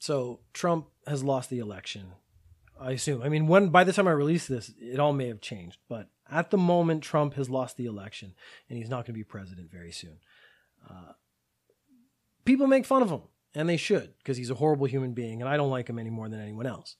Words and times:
So 0.00 0.40
Trump 0.54 0.88
has 1.06 1.22
lost 1.22 1.50
the 1.50 1.58
election. 1.58 2.14
I 2.80 2.92
assume. 2.92 3.22
I 3.22 3.28
mean, 3.28 3.46
when 3.46 3.68
by 3.68 3.84
the 3.84 3.92
time 3.92 4.08
I 4.08 4.12
release 4.12 4.46
this, 4.46 4.72
it 4.80 4.98
all 4.98 5.12
may 5.12 5.28
have 5.28 5.42
changed. 5.42 5.78
But 5.88 6.08
at 6.28 6.50
the 6.50 6.56
moment, 6.56 7.02
Trump 7.02 7.34
has 7.34 7.50
lost 7.50 7.76
the 7.76 7.84
election, 7.84 8.34
and 8.68 8.78
he's 8.78 8.88
not 8.88 9.04
going 9.04 9.06
to 9.06 9.12
be 9.12 9.24
president 9.24 9.70
very 9.70 9.92
soon. 9.92 10.18
Uh, 10.88 11.12
people 12.46 12.66
make 12.66 12.86
fun 12.86 13.02
of 13.02 13.10
him, 13.10 13.20
and 13.54 13.68
they 13.68 13.76
should, 13.76 14.14
because 14.18 14.38
he's 14.38 14.48
a 14.48 14.54
horrible 14.54 14.86
human 14.86 15.12
being, 15.12 15.42
and 15.42 15.48
I 15.48 15.58
don't 15.58 15.70
like 15.70 15.88
him 15.88 15.98
any 15.98 16.10
more 16.10 16.30
than 16.30 16.40
anyone 16.40 16.66
else. 16.66 16.96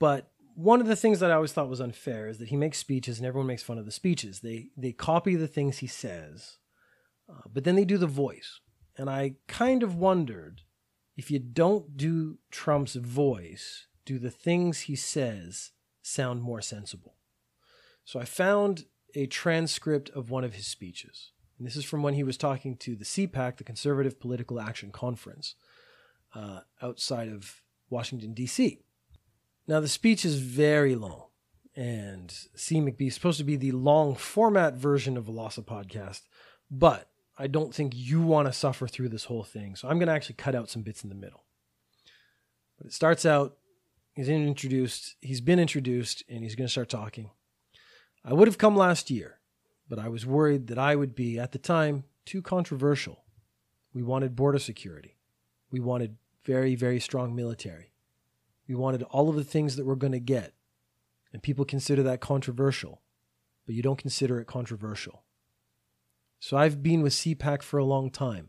But 0.00 0.32
one 0.56 0.80
of 0.80 0.88
the 0.88 0.96
things 0.96 1.20
that 1.20 1.30
I 1.30 1.34
always 1.34 1.52
thought 1.52 1.68
was 1.68 1.80
unfair 1.80 2.26
is 2.26 2.38
that 2.38 2.48
he 2.48 2.56
makes 2.56 2.78
speeches, 2.78 3.18
and 3.18 3.26
everyone 3.26 3.46
makes 3.46 3.62
fun 3.62 3.78
of 3.78 3.86
the 3.86 3.92
speeches. 3.92 4.40
They 4.40 4.70
they 4.76 4.90
copy 4.90 5.36
the 5.36 5.46
things 5.46 5.78
he 5.78 5.86
says, 5.86 6.56
uh, 7.28 7.42
but 7.52 7.62
then 7.62 7.76
they 7.76 7.84
do 7.84 7.98
the 7.98 8.08
voice, 8.08 8.58
and 8.98 9.08
I 9.08 9.34
kind 9.46 9.84
of 9.84 9.94
wondered 9.94 10.62
if 11.20 11.30
you 11.30 11.38
don't 11.38 11.98
do 11.98 12.38
Trump's 12.50 12.94
voice 12.94 13.86
do 14.06 14.18
the 14.18 14.30
things 14.30 14.80
he 14.80 14.96
says 14.96 15.72
sound 16.00 16.40
more 16.40 16.62
sensible? 16.62 17.14
So 18.06 18.18
I 18.18 18.24
found 18.24 18.86
a 19.14 19.26
transcript 19.26 20.08
of 20.14 20.30
one 20.30 20.44
of 20.44 20.54
his 20.54 20.66
speeches. 20.66 21.32
And 21.58 21.66
this 21.66 21.76
is 21.76 21.84
from 21.84 22.02
when 22.02 22.14
he 22.14 22.24
was 22.24 22.38
talking 22.38 22.74
to 22.78 22.96
the 22.96 23.04
CPAC, 23.04 23.58
the 23.58 23.64
Conservative 23.64 24.18
Political 24.18 24.62
Action 24.62 24.90
Conference, 24.92 25.56
uh, 26.34 26.60
outside 26.80 27.28
of 27.28 27.60
Washington, 27.90 28.32
D.C. 28.32 28.78
Now, 29.68 29.80
the 29.80 29.88
speech 29.88 30.24
is 30.24 30.40
very 30.40 30.94
long, 30.94 31.26
and 31.76 32.30
CMcB 32.56 33.08
is 33.08 33.14
supposed 33.14 33.36
to 33.36 33.44
be 33.44 33.56
the 33.56 33.72
long 33.72 34.14
format 34.14 34.74
version 34.74 35.18
of 35.18 35.28
a 35.28 35.32
Lossa 35.32 35.62
podcast, 35.62 36.22
but 36.70 37.10
I 37.40 37.46
don't 37.46 37.74
think 37.74 37.92
you 37.96 38.20
want 38.20 38.46
to 38.46 38.52
suffer 38.52 38.86
through 38.86 39.08
this 39.08 39.24
whole 39.24 39.44
thing. 39.44 39.74
So 39.74 39.88
I'm 39.88 39.98
going 39.98 40.08
to 40.08 40.14
actually 40.14 40.36
cut 40.36 40.54
out 40.54 40.68
some 40.68 40.82
bits 40.82 41.02
in 41.02 41.08
the 41.08 41.14
middle. 41.14 41.44
But 42.78 42.88
it 42.88 42.92
starts 42.92 43.24
out 43.26 43.56
He's 44.14 44.28
introduced. 44.28 45.16
He's 45.20 45.40
been 45.40 45.58
introduced, 45.58 46.24
and 46.28 46.42
he's 46.42 46.54
going 46.54 46.66
to 46.66 46.70
start 46.70 46.88
talking. 46.88 47.30
I 48.24 48.34
would 48.34 48.48
have 48.48 48.58
come 48.58 48.76
last 48.76 49.10
year, 49.10 49.38
but 49.88 49.98
I 49.98 50.08
was 50.08 50.26
worried 50.26 50.66
that 50.66 50.78
I 50.78 50.96
would 50.96 51.14
be, 51.14 51.38
at 51.38 51.52
the 51.52 51.58
time, 51.58 52.04
too 52.26 52.42
controversial. 52.42 53.24
We 53.94 54.02
wanted 54.02 54.36
border 54.36 54.58
security. 54.58 55.16
We 55.70 55.80
wanted 55.80 56.16
very, 56.44 56.74
very 56.74 57.00
strong 57.00 57.34
military. 57.34 57.92
We 58.68 58.74
wanted 58.74 59.02
all 59.04 59.28
of 59.28 59.36
the 59.36 59.44
things 59.44 59.76
that 59.76 59.86
we're 59.86 59.94
going 59.94 60.12
to 60.12 60.20
get. 60.20 60.52
And 61.32 61.42
people 61.42 61.64
consider 61.64 62.02
that 62.02 62.20
controversial, 62.20 63.00
but 63.64 63.74
you 63.74 63.82
don't 63.82 63.98
consider 63.98 64.40
it 64.40 64.46
controversial. 64.46 65.22
So 66.40 66.56
I've 66.56 66.82
been 66.82 67.02
with 67.02 67.12
CPAC 67.12 67.62
for 67.62 67.78
a 67.78 67.84
long 67.84 68.10
time. 68.10 68.48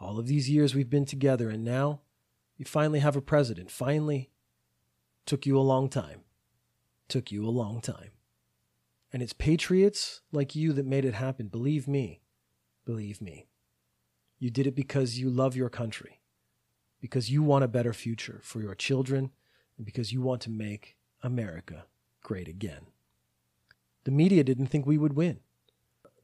All 0.00 0.18
of 0.18 0.26
these 0.26 0.50
years 0.50 0.74
we've 0.74 0.90
been 0.90 1.04
together, 1.04 1.48
and 1.48 1.62
now 1.62 2.00
you 2.56 2.64
finally 2.64 2.98
have 2.98 3.14
a 3.14 3.22
president. 3.22 3.70
Finally, 3.70 4.32
Took 5.26 5.46
you 5.46 5.58
a 5.58 5.60
long 5.60 5.88
time. 5.88 6.22
Took 7.08 7.30
you 7.30 7.46
a 7.46 7.50
long 7.50 7.80
time. 7.80 8.10
And 9.12 9.22
it's 9.22 9.32
patriots 9.32 10.22
like 10.32 10.54
you 10.54 10.72
that 10.72 10.86
made 10.86 11.04
it 11.04 11.14
happen. 11.14 11.48
Believe 11.48 11.86
me. 11.86 12.22
Believe 12.84 13.20
me. 13.20 13.46
You 14.38 14.50
did 14.50 14.66
it 14.66 14.74
because 14.74 15.18
you 15.18 15.30
love 15.30 15.54
your 15.54 15.68
country, 15.68 16.20
because 17.00 17.30
you 17.30 17.42
want 17.42 17.62
a 17.62 17.68
better 17.68 17.92
future 17.92 18.40
for 18.42 18.60
your 18.60 18.74
children, 18.74 19.30
and 19.76 19.86
because 19.86 20.12
you 20.12 20.20
want 20.20 20.40
to 20.42 20.50
make 20.50 20.96
America 21.22 21.86
great 22.22 22.48
again. 22.48 22.86
The 24.04 24.10
media 24.10 24.42
didn't 24.42 24.66
think 24.66 24.84
we 24.84 24.98
would 24.98 25.12
win. 25.12 25.40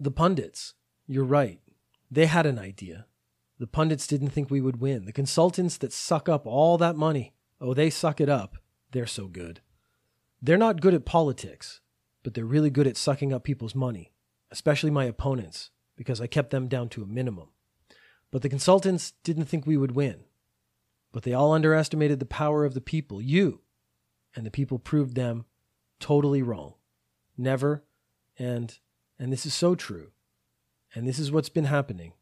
The 0.01 0.11
pundits, 0.11 0.75
you're 1.09 1.25
right, 1.25 1.61
they 2.11 2.27
had 2.27 2.47
an 2.47 2.59
idea. 2.59 3.07
The 3.59 3.67
pundits 3.67 4.07
didn't 4.07 4.31
think 4.31 4.51
we 4.51 4.61
would 4.61 4.81
win. 4.81 5.05
The 5.05 5.13
consultants 5.13 5.77
that 5.79 5.93
suck 5.93 6.29
up 6.29 6.47
all 6.47 6.79
that 6.79 6.95
money, 6.95 7.35
oh, 7.61 7.75
they 7.75 7.91
suck 7.91 8.21
it 8.21 8.29
up 8.29 8.59
they're 8.93 9.07
so 9.07 9.27
good. 9.27 9.61
They're 10.41 10.57
not 10.57 10.81
good 10.81 10.95
at 10.95 11.05
politics, 11.05 11.81
but 12.23 12.35
they're 12.35 12.45
really 12.45 12.71
good 12.71 12.87
at 12.87 12.97
sucking 12.97 13.33
up 13.33 13.45
people's 13.45 13.75
money, 13.75 14.13
especially 14.51 14.91
my 14.91 15.05
opponents, 15.05 15.71
because 15.97 16.21
I 16.21 16.27
kept 16.27 16.51
them 16.51 16.69
down 16.69 16.89
to 16.91 17.03
a 17.03 17.07
minimum. 17.07 17.49
But 18.31 18.43
the 18.43 18.49
consultants 18.49 19.13
didn't 19.25 19.47
think 19.47 19.67
we 19.67 19.77
would 19.77 19.93
win. 19.93 20.25
But 21.13 21.23
they 21.23 21.33
all 21.33 21.53
underestimated 21.53 22.21
the 22.21 22.27
power 22.27 22.65
of 22.65 22.75
the 22.75 22.81
people, 22.81 23.21
you, 23.21 23.61
and 24.35 24.45
the 24.45 24.51
people 24.51 24.79
proved 24.79 25.15
them 25.15 25.47
totally 26.01 26.43
wrong. 26.43 26.75
Never, 27.37 27.85
and 28.39 28.79
and 29.19 29.33
this 29.33 29.47
is 29.47 29.55
so 29.55 29.75
true. 29.75 30.13
And 30.95 31.07
this 31.07 31.19
is 31.19 31.31
what's 31.31 31.49
been 31.49 31.65
happening. 31.65 32.13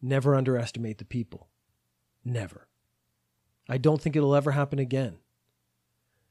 Never 0.00 0.34
underestimate 0.34 0.98
the 0.98 1.04
people. 1.04 1.48
Never. 2.24 2.68
I 3.68 3.78
don't 3.78 4.00
think 4.00 4.16
it'll 4.16 4.34
ever 4.34 4.52
happen 4.52 4.78
again. 4.78 5.18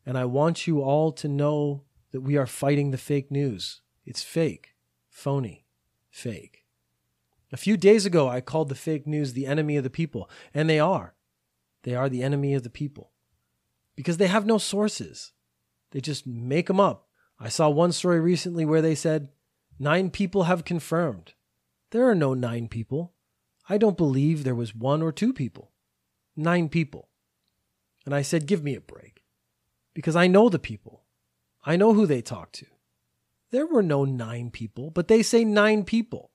And 0.05 0.17
I 0.17 0.25
want 0.25 0.67
you 0.67 0.81
all 0.81 1.11
to 1.13 1.27
know 1.27 1.83
that 2.11 2.21
we 2.21 2.37
are 2.37 2.45
fighting 2.45 2.91
the 2.91 2.97
fake 2.97 3.31
news. 3.31 3.81
It's 4.05 4.23
fake, 4.23 4.75
phony, 5.09 5.65
fake. 6.09 6.65
A 7.51 7.57
few 7.57 7.77
days 7.77 8.05
ago, 8.05 8.27
I 8.27 8.41
called 8.41 8.69
the 8.69 8.75
fake 8.75 9.07
news 9.07 9.33
the 9.33 9.47
enemy 9.47 9.77
of 9.77 9.83
the 9.83 9.89
people, 9.89 10.29
and 10.53 10.69
they 10.69 10.79
are. 10.79 11.15
They 11.83 11.95
are 11.95 12.09
the 12.09 12.23
enemy 12.23 12.53
of 12.53 12.63
the 12.63 12.69
people 12.69 13.11
because 13.95 14.17
they 14.17 14.27
have 14.27 14.45
no 14.45 14.57
sources. 14.57 15.31
They 15.91 16.01
just 16.01 16.27
make 16.27 16.67
them 16.67 16.79
up. 16.79 17.07
I 17.39 17.49
saw 17.49 17.69
one 17.69 17.91
story 17.91 18.19
recently 18.19 18.65
where 18.65 18.81
they 18.81 18.95
said 18.95 19.29
nine 19.79 20.09
people 20.09 20.43
have 20.43 20.65
confirmed. 20.65 21.33
There 21.91 22.09
are 22.09 22.15
no 22.15 22.33
nine 22.33 22.67
people. 22.67 23.13
I 23.69 23.77
don't 23.77 23.97
believe 23.97 24.43
there 24.43 24.55
was 24.55 24.75
one 24.75 25.01
or 25.01 25.11
two 25.11 25.33
people. 25.33 25.71
Nine 26.35 26.69
people. 26.69 27.09
And 28.05 28.13
I 28.13 28.21
said, 28.21 28.47
Give 28.47 28.63
me 28.63 28.75
a 28.75 28.81
break 28.81 29.23
because 29.93 30.15
I 30.15 30.27
know 30.27 30.49
the 30.49 30.59
people. 30.59 31.03
I 31.65 31.75
know 31.75 31.93
who 31.93 32.05
they 32.05 32.21
talk 32.21 32.51
to. 32.53 32.65
There 33.51 33.65
were 33.65 33.81
no 33.81 34.05
nine 34.05 34.51
people, 34.51 34.91
but 34.91 35.07
they 35.07 35.23
say 35.23 35.43
nine 35.43 35.83
people. 35.83 36.31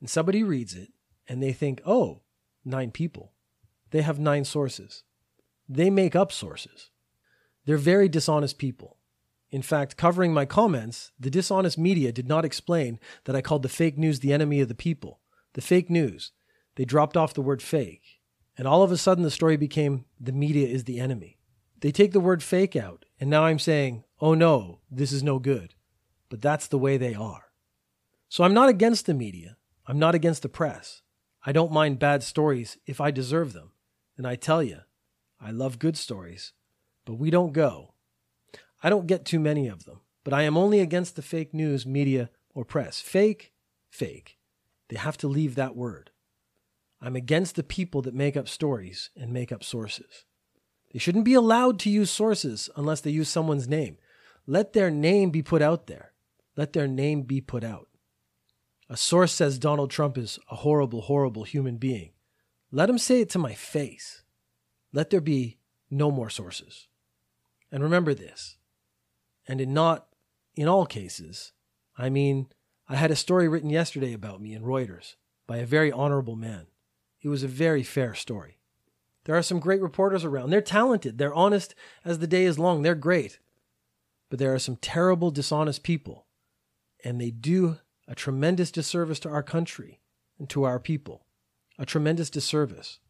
And 0.00 0.10
somebody 0.10 0.42
reads 0.42 0.74
it 0.74 0.92
and 1.26 1.42
they 1.42 1.52
think, 1.52 1.80
oh, 1.86 2.22
nine 2.64 2.90
people. 2.90 3.32
They 3.90 4.02
have 4.02 4.18
nine 4.18 4.44
sources. 4.44 5.04
They 5.68 5.90
make 5.90 6.14
up 6.14 6.32
sources. 6.32 6.90
They're 7.64 7.78
very 7.78 8.08
dishonest 8.08 8.58
people. 8.58 8.98
In 9.52 9.60
fact, 9.60 9.98
covering 9.98 10.32
my 10.32 10.46
comments, 10.46 11.12
the 11.20 11.30
dishonest 11.30 11.76
media 11.76 12.10
did 12.10 12.26
not 12.26 12.44
explain 12.44 12.98
that 13.24 13.36
I 13.36 13.42
called 13.42 13.62
the 13.62 13.68
fake 13.68 13.98
news 13.98 14.20
the 14.20 14.32
enemy 14.32 14.60
of 14.60 14.68
the 14.68 14.74
people. 14.74 15.20
The 15.52 15.60
fake 15.60 15.90
news. 15.90 16.32
They 16.76 16.86
dropped 16.86 17.18
off 17.18 17.34
the 17.34 17.42
word 17.42 17.62
fake. 17.62 18.20
And 18.56 18.66
all 18.66 18.82
of 18.82 18.90
a 18.90 18.96
sudden, 18.96 19.22
the 19.22 19.30
story 19.30 19.58
became 19.58 20.06
the 20.18 20.32
media 20.32 20.66
is 20.66 20.84
the 20.84 20.98
enemy. 20.98 21.38
They 21.80 21.92
take 21.92 22.12
the 22.12 22.20
word 22.20 22.42
fake 22.42 22.76
out, 22.76 23.04
and 23.20 23.28
now 23.28 23.44
I'm 23.44 23.58
saying, 23.58 24.04
oh 24.20 24.32
no, 24.34 24.80
this 24.90 25.12
is 25.12 25.22
no 25.22 25.38
good. 25.38 25.74
But 26.30 26.40
that's 26.40 26.66
the 26.66 26.78
way 26.78 26.96
they 26.96 27.14
are. 27.14 27.52
So 28.30 28.44
I'm 28.44 28.54
not 28.54 28.70
against 28.70 29.04
the 29.04 29.14
media. 29.14 29.58
I'm 29.86 29.98
not 29.98 30.14
against 30.14 30.40
the 30.40 30.48
press. 30.48 31.02
I 31.44 31.52
don't 31.52 31.72
mind 31.72 31.98
bad 31.98 32.22
stories 32.22 32.78
if 32.86 33.02
I 33.02 33.10
deserve 33.10 33.52
them. 33.52 33.72
And 34.16 34.26
I 34.26 34.36
tell 34.36 34.62
you, 34.62 34.78
I 35.38 35.50
love 35.50 35.78
good 35.78 35.98
stories, 35.98 36.52
but 37.04 37.14
we 37.14 37.30
don't 37.30 37.52
go. 37.52 37.91
I 38.82 38.90
don't 38.90 39.06
get 39.06 39.24
too 39.24 39.38
many 39.38 39.68
of 39.68 39.84
them, 39.84 40.00
but 40.24 40.34
I 40.34 40.42
am 40.42 40.56
only 40.56 40.80
against 40.80 41.16
the 41.16 41.22
fake 41.22 41.54
news, 41.54 41.86
media, 41.86 42.30
or 42.54 42.64
press. 42.64 43.00
Fake, 43.00 43.52
fake. 43.90 44.38
They 44.88 44.96
have 44.96 45.16
to 45.18 45.28
leave 45.28 45.54
that 45.54 45.76
word. 45.76 46.10
I'm 47.00 47.16
against 47.16 47.56
the 47.56 47.62
people 47.62 48.02
that 48.02 48.14
make 48.14 48.36
up 48.36 48.48
stories 48.48 49.10
and 49.16 49.32
make 49.32 49.52
up 49.52 49.64
sources. 49.64 50.24
They 50.92 50.98
shouldn't 50.98 51.24
be 51.24 51.34
allowed 51.34 51.78
to 51.80 51.90
use 51.90 52.10
sources 52.10 52.68
unless 52.76 53.00
they 53.00 53.10
use 53.10 53.28
someone's 53.28 53.68
name. 53.68 53.96
Let 54.46 54.72
their 54.72 54.90
name 54.90 55.30
be 55.30 55.42
put 55.42 55.62
out 55.62 55.86
there. 55.86 56.12
Let 56.56 56.72
their 56.72 56.86
name 56.86 57.22
be 57.22 57.40
put 57.40 57.64
out. 57.64 57.88
A 58.88 58.96
source 58.96 59.32
says 59.32 59.58
Donald 59.58 59.90
Trump 59.90 60.18
is 60.18 60.38
a 60.50 60.56
horrible, 60.56 61.02
horrible 61.02 61.44
human 61.44 61.78
being. 61.78 62.10
Let 62.70 62.90
him 62.90 62.98
say 62.98 63.20
it 63.20 63.30
to 63.30 63.38
my 63.38 63.54
face. 63.54 64.22
Let 64.92 65.10
there 65.10 65.20
be 65.20 65.58
no 65.90 66.10
more 66.10 66.28
sources. 66.28 66.88
And 67.70 67.82
remember 67.82 68.12
this, 68.12 68.58
and 69.52 69.60
in 69.60 69.74
not 69.74 70.06
in 70.54 70.66
all 70.66 70.86
cases, 70.86 71.52
I 71.98 72.08
mean, 72.08 72.46
I 72.88 72.96
had 72.96 73.10
a 73.10 73.14
story 73.14 73.48
written 73.48 73.68
yesterday 73.68 74.14
about 74.14 74.40
me 74.40 74.54
in 74.54 74.62
Reuters 74.62 75.16
by 75.46 75.58
a 75.58 75.66
very 75.66 75.92
honorable 75.92 76.36
man. 76.36 76.68
It 77.20 77.28
was 77.28 77.42
a 77.42 77.48
very 77.48 77.82
fair 77.82 78.14
story. 78.14 78.60
There 79.24 79.36
are 79.36 79.42
some 79.42 79.60
great 79.60 79.82
reporters 79.82 80.24
around. 80.24 80.48
They're 80.48 80.62
talented. 80.62 81.18
They're 81.18 81.34
honest 81.34 81.74
as 82.02 82.18
the 82.18 82.26
day 82.26 82.44
is 82.44 82.58
long. 82.58 82.80
They're 82.80 82.94
great. 82.94 83.40
But 84.30 84.38
there 84.38 84.54
are 84.54 84.58
some 84.58 84.76
terrible, 84.76 85.30
dishonest 85.30 85.82
people. 85.82 86.24
And 87.04 87.20
they 87.20 87.30
do 87.30 87.76
a 88.08 88.14
tremendous 88.14 88.70
disservice 88.70 89.20
to 89.20 89.28
our 89.28 89.42
country 89.42 90.00
and 90.38 90.48
to 90.48 90.64
our 90.64 90.80
people. 90.80 91.26
A 91.78 91.84
tremendous 91.84 92.30
disservice. 92.30 93.00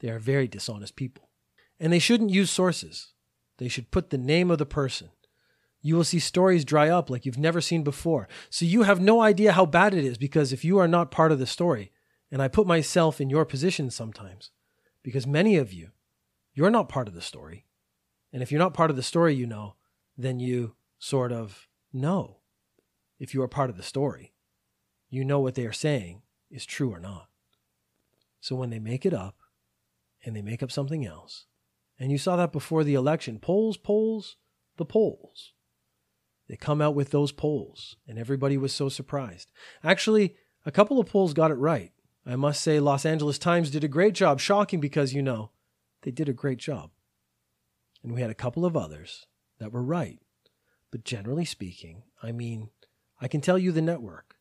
They 0.00 0.08
are 0.08 0.18
very 0.18 0.48
dishonest 0.48 0.96
people. 0.96 1.30
And 1.78 1.92
they 1.92 2.00
shouldn't 2.00 2.30
use 2.30 2.50
sources. 2.50 3.12
They 3.58 3.68
should 3.68 3.92
put 3.92 4.10
the 4.10 4.18
name 4.18 4.50
of 4.50 4.58
the 4.58 4.66
person. 4.66 5.10
You 5.86 5.96
will 5.96 6.04
see 6.04 6.18
stories 6.18 6.64
dry 6.64 6.88
up 6.88 7.10
like 7.10 7.26
you've 7.26 7.36
never 7.36 7.60
seen 7.60 7.84
before. 7.84 8.26
So 8.48 8.64
you 8.64 8.84
have 8.84 9.02
no 9.02 9.20
idea 9.20 9.52
how 9.52 9.66
bad 9.66 9.92
it 9.92 10.02
is 10.02 10.16
because 10.16 10.50
if 10.50 10.64
you 10.64 10.78
are 10.78 10.88
not 10.88 11.10
part 11.10 11.30
of 11.30 11.38
the 11.38 11.46
story, 11.46 11.92
and 12.32 12.40
I 12.40 12.48
put 12.48 12.66
myself 12.66 13.20
in 13.20 13.28
your 13.28 13.44
position 13.44 13.90
sometimes, 13.90 14.50
because 15.02 15.26
many 15.26 15.56
of 15.56 15.74
you 15.74 15.90
you're 16.54 16.70
not 16.70 16.88
part 16.88 17.08
of 17.08 17.14
the 17.14 17.20
story. 17.20 17.66
And 18.32 18.42
if 18.42 18.50
you're 18.50 18.60
not 18.60 18.74
part 18.74 18.90
of 18.90 18.96
the 18.96 19.02
story, 19.02 19.34
you 19.34 19.46
know, 19.46 19.74
then 20.16 20.40
you 20.40 20.76
sort 20.98 21.32
of 21.32 21.68
know 21.92 22.38
if 23.18 23.34
you 23.34 23.42
are 23.42 23.48
part 23.48 23.70
of 23.70 23.76
the 23.76 23.82
story. 23.82 24.32
You 25.10 25.24
know 25.24 25.40
what 25.40 25.56
they 25.56 25.66
are 25.66 25.72
saying 25.72 26.22
is 26.50 26.64
true 26.64 26.92
or 26.92 27.00
not. 27.00 27.28
So 28.40 28.56
when 28.56 28.70
they 28.70 28.78
make 28.78 29.04
it 29.04 29.12
up 29.12 29.36
and 30.24 30.34
they 30.34 30.42
make 30.42 30.62
up 30.62 30.70
something 30.70 31.04
else, 31.04 31.46
and 31.98 32.10
you 32.10 32.18
saw 32.18 32.36
that 32.36 32.52
before 32.52 32.84
the 32.84 32.94
election, 32.94 33.38
polls, 33.38 33.76
polls, 33.76 34.36
the 34.76 34.84
polls. 34.84 35.53
They 36.48 36.56
come 36.56 36.82
out 36.82 36.94
with 36.94 37.10
those 37.10 37.32
polls, 37.32 37.96
and 38.06 38.18
everybody 38.18 38.56
was 38.58 38.72
so 38.72 38.88
surprised. 38.88 39.50
Actually, 39.82 40.36
a 40.66 40.70
couple 40.70 41.00
of 41.00 41.08
polls 41.08 41.32
got 41.32 41.50
it 41.50 41.54
right. 41.54 41.92
I 42.26 42.36
must 42.36 42.62
say, 42.62 42.80
Los 42.80 43.04
Angeles 43.04 43.38
Times 43.38 43.70
did 43.70 43.84
a 43.84 43.88
great 43.88 44.14
job. 44.14 44.40
Shocking 44.40 44.80
because, 44.80 45.12
you 45.12 45.22
know, 45.22 45.50
they 46.02 46.10
did 46.10 46.28
a 46.28 46.34
great 46.34 46.58
job. 46.58 46.90
And 48.02 48.12
we 48.12 48.20
had 48.20 48.30
a 48.30 48.34
couple 48.34 48.64
of 48.64 48.76
others 48.76 49.26
that 49.58 49.72
were 49.72 49.82
right. 49.82 50.20
But 50.90 51.04
generally 51.04 51.44
speaking, 51.44 52.04
I 52.22 52.32
mean, 52.32 52.70
I 53.20 53.28
can 53.28 53.40
tell 53.40 53.58
you 53.58 53.72
the 53.72 53.82
network. 53.82 54.36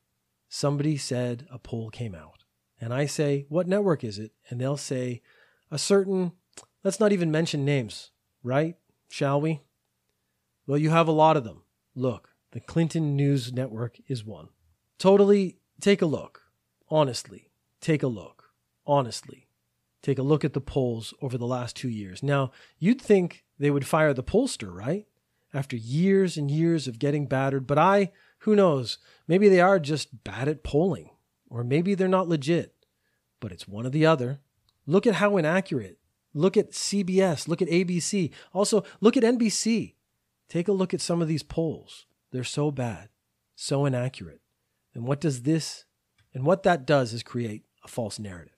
Somebody 0.50 0.98
said 0.98 1.48
a 1.52 1.58
poll 1.58 1.90
came 1.90 2.14
out. 2.14 2.44
And 2.80 2.94
I 2.94 3.06
say, 3.06 3.46
What 3.50 3.68
network 3.68 4.04
is 4.04 4.20
it? 4.20 4.34
And 4.50 4.60
they'll 4.60 4.78
say, 4.78 5.22
A 5.72 5.78
certain, 5.78 6.34
let's 6.84 7.00
not 7.00 7.12
even 7.12 7.32
mention 7.32 7.66
names, 7.66 8.12
right? 8.44 8.76
Shall 9.10 9.40
we? 9.40 9.62
Well, 10.68 10.78
you 10.78 10.90
have 10.90 11.08
a 11.08 11.14
lot 11.14 11.38
of 11.38 11.44
them. 11.44 11.64
Look, 11.96 12.30
the 12.52 12.60
Clinton 12.60 13.16
News 13.16 13.54
Network 13.54 13.98
is 14.08 14.26
one. 14.26 14.50
Totally 14.98 15.58
take 15.80 16.02
a 16.02 16.08
look. 16.08 16.44
Honestly, 16.90 17.52
take 17.82 18.04
a 18.04 18.08
look. 18.08 18.52
Honestly, 18.86 19.48
take 20.02 20.18
a 20.18 20.24
look 20.24 20.44
at 20.44 20.54
the 20.54 20.62
polls 20.62 21.14
over 21.22 21.38
the 21.38 21.48
last 21.48 21.76
two 21.76 21.90
years. 21.90 22.24
Now, 22.24 22.52
you'd 22.80 23.02
think 23.02 23.44
they 23.60 23.72
would 23.72 23.86
fire 23.86 24.14
the 24.14 24.24
pollster, 24.24 24.74
right? 24.74 25.06
After 25.54 25.76
years 25.76 26.36
and 26.36 26.50
years 26.50 26.88
of 26.88 27.00
getting 27.00 27.28
battered. 27.28 27.68
But 27.68 27.78
I, 27.78 28.12
who 28.40 28.56
knows, 28.56 28.98
maybe 29.28 29.48
they 29.48 29.62
are 29.62 29.80
just 29.80 30.24
bad 30.24 30.48
at 30.48 30.64
polling, 30.64 31.12
or 31.50 31.64
maybe 31.64 31.96
they're 31.96 32.08
not 32.08 32.28
legit. 32.28 32.74
But 33.40 33.52
it's 33.52 33.68
one 33.68 33.86
or 33.86 33.90
the 33.90 34.06
other. 34.06 34.40
Look 34.88 35.06
at 35.06 35.16
how 35.16 35.38
inaccurate. 35.38 36.00
Look 36.34 36.58
at 36.58 36.72
CBS. 36.72 37.48
Look 37.48 37.62
at 37.62 37.70
ABC. 37.70 38.32
Also, 38.52 38.84
look 39.00 39.16
at 39.16 39.24
NBC. 39.24 39.94
Take 40.54 40.68
a 40.68 40.72
look 40.72 40.94
at 40.94 41.02
some 41.02 41.20
of 41.20 41.28
these 41.28 41.42
polls. 41.42 42.06
They're 42.32 42.44
so 42.44 42.70
bad, 42.70 43.10
so 43.56 43.88
inaccurate. 43.88 44.42
And 44.94 45.04
what 45.08 45.20
does 45.20 45.42
this, 45.42 45.86
and 46.32 46.46
what 46.46 46.62
that 46.62 46.86
does 46.86 47.12
is 47.12 47.24
create 47.24 47.64
a 47.84 47.88
false 47.88 48.20
narrative. 48.20 48.54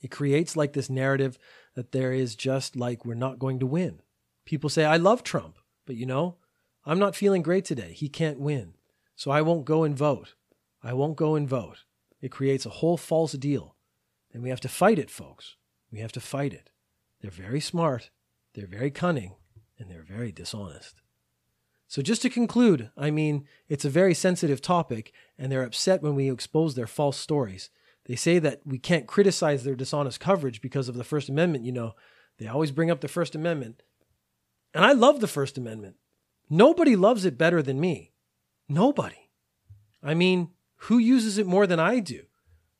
It 0.00 0.12
creates 0.12 0.54
like 0.54 0.72
this 0.72 0.88
narrative 0.88 1.36
that 1.74 1.90
there 1.90 2.12
is 2.12 2.36
just 2.36 2.76
like 2.76 3.04
we're 3.04 3.14
not 3.14 3.40
going 3.40 3.58
to 3.58 3.66
win. 3.66 4.02
People 4.44 4.70
say, 4.70 4.84
I 4.84 4.98
love 4.98 5.24
Trump, 5.24 5.58
but 5.84 5.96
you 5.96 6.06
know, 6.06 6.36
I'm 6.84 7.00
not 7.00 7.16
feeling 7.16 7.42
great 7.42 7.64
today. 7.64 7.92
He 7.92 8.08
can't 8.08 8.38
win. 8.38 8.74
So 9.16 9.32
I 9.32 9.42
won't 9.42 9.64
go 9.64 9.82
and 9.82 9.98
vote. 9.98 10.36
I 10.80 10.92
won't 10.92 11.16
go 11.16 11.34
and 11.34 11.48
vote. 11.48 11.78
It 12.20 12.30
creates 12.30 12.66
a 12.66 12.78
whole 12.78 12.96
false 12.96 13.32
deal. 13.32 13.74
And 14.32 14.44
we 14.44 14.50
have 14.50 14.60
to 14.60 14.68
fight 14.68 15.00
it, 15.00 15.10
folks. 15.10 15.56
We 15.90 15.98
have 15.98 16.12
to 16.12 16.20
fight 16.20 16.54
it. 16.54 16.70
They're 17.20 17.32
very 17.32 17.60
smart, 17.60 18.10
they're 18.54 18.68
very 18.68 18.92
cunning, 18.92 19.34
and 19.76 19.90
they're 19.90 20.04
very 20.04 20.30
dishonest. 20.30 21.02
So, 21.88 22.02
just 22.02 22.22
to 22.22 22.30
conclude, 22.30 22.90
I 22.96 23.10
mean, 23.10 23.46
it's 23.68 23.84
a 23.84 23.90
very 23.90 24.12
sensitive 24.12 24.60
topic, 24.60 25.12
and 25.38 25.50
they're 25.50 25.62
upset 25.62 26.02
when 26.02 26.16
we 26.16 26.30
expose 26.30 26.74
their 26.74 26.86
false 26.86 27.16
stories. 27.16 27.70
They 28.06 28.16
say 28.16 28.38
that 28.40 28.60
we 28.64 28.78
can't 28.78 29.06
criticize 29.06 29.62
their 29.62 29.76
dishonest 29.76 30.18
coverage 30.18 30.60
because 30.60 30.88
of 30.88 30.96
the 30.96 31.04
First 31.04 31.28
Amendment. 31.28 31.64
You 31.64 31.72
know, 31.72 31.94
they 32.38 32.48
always 32.48 32.72
bring 32.72 32.90
up 32.90 33.00
the 33.00 33.08
First 33.08 33.34
Amendment. 33.34 33.82
And 34.74 34.84
I 34.84 34.92
love 34.92 35.20
the 35.20 35.28
First 35.28 35.56
Amendment. 35.58 35.96
Nobody 36.50 36.96
loves 36.96 37.24
it 37.24 37.38
better 37.38 37.62
than 37.62 37.80
me. 37.80 38.12
Nobody. 38.68 39.30
I 40.02 40.14
mean, 40.14 40.50
who 40.76 40.98
uses 40.98 41.38
it 41.38 41.46
more 41.46 41.66
than 41.66 41.80
I 41.80 42.00
do? 42.00 42.22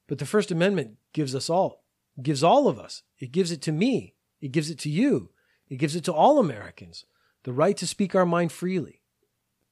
But 0.09 0.19
the 0.19 0.27
First 0.27 0.51
Amendment 0.51 0.97
gives 1.13 1.35
us 1.35 1.49
all, 1.49 1.85
gives 2.23 2.43
all 2.43 2.69
of 2.69 2.79
us. 2.79 3.03
It 3.19 3.33
gives 3.33 3.51
it 3.51 3.63
to 3.63 3.73
me. 3.73 4.15
It 4.41 4.53
gives 4.53 4.71
it 4.71 4.79
to 4.81 4.91
you. 4.91 5.31
It 5.69 5.77
gives 5.77 5.97
it 5.97 6.05
to 6.05 6.13
all 6.13 6.39
Americans 6.39 7.05
the 7.47 7.53
right 7.53 7.77
to 7.77 7.87
speak 7.87 8.13
our 8.17 8.27
mind 8.27 8.51
freely. 8.51 9.03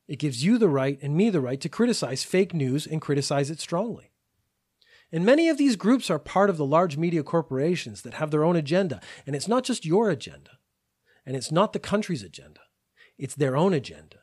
It 0.06 0.20
gives 0.20 0.44
you 0.44 0.58
the 0.58 0.68
right 0.68 0.96
and 1.02 1.16
me 1.16 1.28
the 1.28 1.40
right 1.40 1.60
to 1.60 1.68
criticize 1.68 2.22
fake 2.22 2.54
news 2.54 2.86
and 2.86 3.02
criticize 3.02 3.50
it 3.50 3.58
strongly. 3.58 4.12
And 5.10 5.26
many 5.26 5.48
of 5.48 5.58
these 5.58 5.74
groups 5.74 6.08
are 6.08 6.20
part 6.20 6.50
of 6.50 6.56
the 6.56 6.64
large 6.64 6.96
media 6.96 7.24
corporations 7.24 8.02
that 8.02 8.14
have 8.14 8.30
their 8.30 8.44
own 8.44 8.54
agenda. 8.54 9.00
And 9.26 9.34
it's 9.34 9.48
not 9.48 9.64
just 9.64 9.84
your 9.84 10.08
agenda, 10.08 10.52
and 11.26 11.34
it's 11.34 11.50
not 11.50 11.72
the 11.72 11.80
country's 11.80 12.22
agenda, 12.22 12.60
it's 13.18 13.34
their 13.34 13.56
own 13.56 13.74
agenda. 13.74 14.18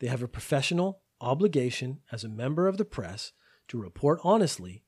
They 0.00 0.06
have 0.06 0.22
a 0.22 0.28
professional 0.28 1.02
obligation 1.20 2.00
as 2.10 2.24
a 2.24 2.28
member 2.30 2.68
of 2.68 2.78
the 2.78 2.86
press 2.86 3.32
to 3.68 3.76
report 3.76 4.18
honestly. 4.24 4.82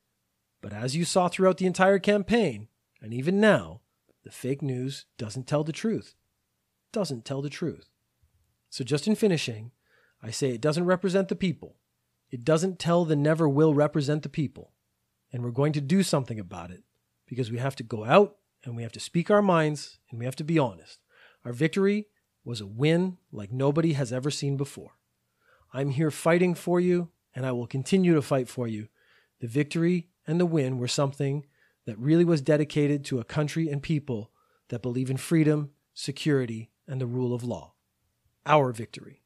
But 0.62 0.72
as 0.72 0.96
you 0.96 1.04
saw 1.04 1.28
throughout 1.28 1.58
the 1.58 1.66
entire 1.66 1.98
campaign, 1.98 2.68
and 3.02 3.12
even 3.12 3.40
now, 3.40 3.82
the 4.24 4.30
fake 4.30 4.62
news 4.62 5.04
doesn't 5.18 5.46
tell 5.46 5.64
the 5.64 5.72
truth 5.72 6.14
doesn't 6.94 7.26
tell 7.26 7.42
the 7.42 7.50
truth. 7.50 7.90
So, 8.70 8.82
just 8.82 9.06
in 9.06 9.14
finishing, 9.14 9.72
I 10.22 10.30
say 10.30 10.50
it 10.50 10.62
doesn't 10.62 10.86
represent 10.86 11.28
the 11.28 11.36
people. 11.36 11.76
It 12.30 12.44
doesn't 12.44 12.78
tell 12.78 13.04
the 13.04 13.14
never 13.14 13.46
will 13.46 13.74
represent 13.74 14.22
the 14.22 14.28
people. 14.30 14.72
And 15.30 15.44
we're 15.44 15.50
going 15.50 15.74
to 15.74 15.80
do 15.82 16.02
something 16.02 16.40
about 16.40 16.70
it 16.70 16.82
because 17.26 17.50
we 17.50 17.58
have 17.58 17.76
to 17.76 17.82
go 17.82 18.04
out 18.04 18.36
and 18.64 18.74
we 18.74 18.82
have 18.82 18.92
to 18.92 19.00
speak 19.00 19.30
our 19.30 19.42
minds 19.42 19.98
and 20.10 20.18
we 20.18 20.24
have 20.24 20.36
to 20.36 20.44
be 20.44 20.58
honest. 20.58 21.00
Our 21.44 21.52
victory 21.52 22.06
was 22.44 22.60
a 22.60 22.66
win 22.66 23.18
like 23.30 23.52
nobody 23.52 23.92
has 23.92 24.12
ever 24.12 24.30
seen 24.30 24.56
before. 24.56 24.92
I'm 25.72 25.90
here 25.90 26.10
fighting 26.10 26.54
for 26.54 26.80
you 26.80 27.10
and 27.34 27.44
I 27.44 27.52
will 27.52 27.66
continue 27.66 28.14
to 28.14 28.22
fight 28.22 28.48
for 28.48 28.66
you. 28.66 28.88
The 29.40 29.48
victory 29.48 30.08
and 30.26 30.40
the 30.40 30.46
win 30.46 30.78
were 30.78 30.88
something 30.88 31.46
that 31.86 31.98
really 31.98 32.24
was 32.24 32.40
dedicated 32.40 33.04
to 33.04 33.20
a 33.20 33.24
country 33.24 33.68
and 33.68 33.82
people 33.82 34.30
that 34.68 34.82
believe 34.82 35.10
in 35.10 35.16
freedom, 35.16 35.70
security, 35.92 36.70
and 36.86 37.00
the 37.00 37.06
rule 37.06 37.34
of 37.34 37.44
law. 37.44 37.74
Our 38.46 38.72
victory. 38.72 39.22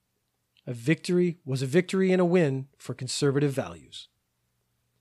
A 0.67 0.73
victory 0.73 1.39
was 1.45 1.63
a 1.63 1.67
victory 1.67 2.13
and 2.13 2.21
a 2.21 2.27
win 2.27 2.69
for 2.77 2.95
conservative 2.95 3.53
values. 3.53 4.09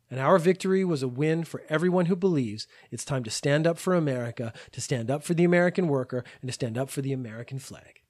And 0.09 0.19
our 0.19 0.39
victory 0.39 0.85
was 0.85 1.03
a 1.03 1.07
win 1.07 1.43
for 1.43 1.63
everyone 1.67 2.05
who 2.05 2.15
believes 2.15 2.67
it's 2.91 3.03
time 3.03 3.23
to 3.25 3.29
stand 3.29 3.67
up 3.67 3.77
for 3.77 3.93
America, 3.93 4.53
to 4.71 4.79
stand 4.79 5.11
up 5.11 5.23
for 5.23 5.33
the 5.33 5.43
American 5.43 5.89
worker, 5.89 6.23
and 6.41 6.47
to 6.47 6.53
stand 6.53 6.77
up 6.77 6.89
for 6.89 7.01
the 7.01 7.11
American 7.11 7.59
flag. 7.59 8.01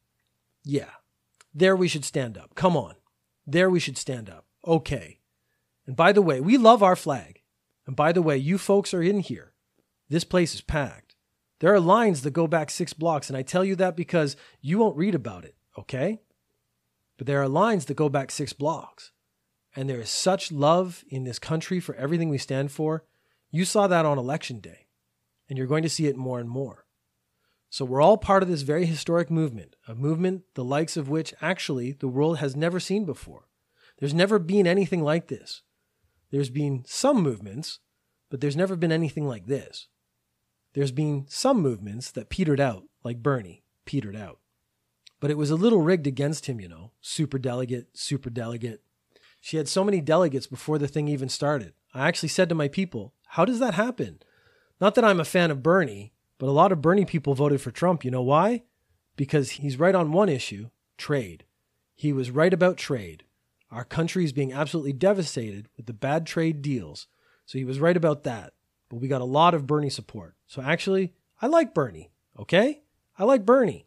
Yeah, 0.64 0.92
there 1.54 1.76
we 1.76 1.88
should 1.88 2.06
stand 2.06 2.38
up. 2.38 2.54
Come 2.54 2.78
on. 2.78 2.96
There 3.48 3.70
we 3.70 3.80
should 3.80 3.98
stand 3.98 4.30
up. 4.30 4.46
Okay. 4.66 5.22
And 5.88 5.96
by 5.96 6.12
the 6.12 6.22
way, 6.22 6.40
we 6.40 6.58
love 6.58 6.84
our 6.84 6.96
flag. 6.96 7.42
And 7.88 7.96
by 7.96 8.12
the 8.12 8.22
way, 8.22 8.38
you 8.38 8.58
folks 8.58 8.94
are 8.94 9.02
in 9.02 9.22
here. 9.22 9.54
This 10.10 10.24
place 10.24 10.54
is 10.54 10.62
packed. 10.62 11.07
There 11.60 11.74
are 11.74 11.80
lines 11.80 12.22
that 12.22 12.32
go 12.32 12.48
back 12.48 12.70
six 12.70 12.94
blocks, 12.94 13.30
and 13.30 13.38
I 13.38 13.42
tell 13.42 13.66
you 13.66 13.76
that 13.78 13.96
because 13.96 14.36
you 14.62 14.78
won't 14.78 14.98
read 14.98 15.16
about 15.16 15.44
it, 15.44 15.56
okay? 15.78 16.20
But 17.18 17.26
there 17.26 17.42
are 17.42 17.48
lines 17.48 17.86
that 17.86 17.96
go 17.96 18.10
back 18.10 18.32
six 18.32 18.54
blocks. 18.54 19.12
And 19.76 19.90
there 19.90 20.00
is 20.00 20.10
such 20.10 20.52
love 20.52 21.04
in 21.10 21.24
this 21.24 21.40
country 21.40 21.80
for 21.80 21.96
everything 21.96 22.30
we 22.30 22.38
stand 22.38 22.72
for. 22.72 23.04
You 23.52 23.66
saw 23.66 23.88
that 23.88 24.06
on 24.06 24.18
election 24.18 24.60
day, 24.60 24.88
and 25.48 25.58
you're 25.58 25.68
going 25.68 25.84
to 25.84 25.90
see 25.90 26.08
it 26.08 26.18
more 26.18 26.40
and 26.40 26.50
more. 26.50 26.86
So 27.70 27.86
we're 27.86 28.02
all 28.02 28.18
part 28.18 28.44
of 28.44 28.50
this 28.50 28.62
very 28.62 28.86
historic 28.86 29.30
movement, 29.30 29.76
a 29.88 29.96
movement 29.96 30.44
the 30.54 30.64
likes 30.64 30.96
of 30.96 31.10
which 31.10 31.34
actually 31.42 31.92
the 31.92 32.08
world 32.08 32.38
has 32.38 32.56
never 32.56 32.80
seen 32.80 33.06
before. 33.06 33.48
There's 34.00 34.14
never 34.14 34.40
been 34.40 34.68
anything 34.68 35.04
like 35.04 35.28
this. 35.28 35.64
There's 36.32 36.50
been 36.50 36.84
some 36.86 37.22
movements, 37.22 37.80
but 38.30 38.42
there's 38.42 38.56
never 38.56 38.76
been 38.76 38.92
anything 38.92 39.28
like 39.28 39.48
this. 39.48 39.88
There's 40.78 40.92
been 40.92 41.26
some 41.28 41.60
movements 41.60 42.12
that 42.12 42.30
petered 42.30 42.60
out, 42.60 42.84
like 43.04 43.24
Bernie 43.24 43.64
petered 43.86 44.16
out. 44.16 44.38
But 45.20 45.32
it 45.32 45.38
was 45.38 45.50
a 45.50 45.56
little 45.56 45.82
rigged 45.82 46.06
against 46.06 46.46
him, 46.46 46.62
you 46.62 46.68
know. 46.68 46.92
Super 47.02 47.40
delegate, 47.40 47.98
super 47.98 48.30
delegate. 48.30 48.84
She 49.42 49.58
had 49.58 49.68
so 49.68 49.84
many 49.84 50.02
delegates 50.02 50.46
before 50.46 50.78
the 50.78 50.88
thing 50.88 51.08
even 51.08 51.30
started. 51.30 51.74
I 51.96 52.08
actually 52.08 52.30
said 52.30 52.48
to 52.50 52.54
my 52.54 52.68
people, 52.68 53.16
How 53.30 53.44
does 53.44 53.58
that 53.58 53.74
happen? 53.74 54.20
Not 54.80 54.94
that 54.94 55.04
I'm 55.04 55.20
a 55.20 55.26
fan 55.26 55.50
of 55.50 55.64
Bernie, 55.64 56.14
but 56.38 56.46
a 56.46 56.52
lot 56.52 56.72
of 56.72 56.84
Bernie 56.84 57.06
people 57.06 57.34
voted 57.34 57.60
for 57.60 57.72
Trump. 57.72 58.06
You 58.06 58.12
know 58.12 58.22
why? 58.22 58.62
Because 59.16 59.50
he's 59.54 59.80
right 59.80 59.96
on 59.96 60.12
one 60.12 60.30
issue 60.30 60.70
trade. 60.96 61.44
He 61.96 62.14
was 62.14 62.30
right 62.30 62.54
about 62.54 62.78
trade. 62.78 63.24
Our 63.72 63.84
country 63.84 64.26
is 64.26 64.32
being 64.32 64.54
absolutely 64.54 64.94
devastated 64.94 65.70
with 65.76 65.88
the 65.88 65.94
bad 65.94 66.28
trade 66.28 66.62
deals. 66.62 67.08
So 67.48 67.58
he 67.58 67.66
was 67.66 67.80
right 67.80 67.98
about 67.98 68.22
that 68.26 68.54
but 68.90 68.98
we 68.98 69.08
got 69.08 69.22
a 69.22 69.26
lot 69.26 69.54
of 69.54 69.68
Bernie 69.68 69.90
support. 69.90 70.36
So 70.48 70.62
actually, 70.62 71.14
I 71.42 71.48
like 71.48 71.74
Bernie, 71.74 72.12
okay? 72.40 72.82
I 73.18 73.24
like 73.24 73.46
Bernie. 73.46 73.86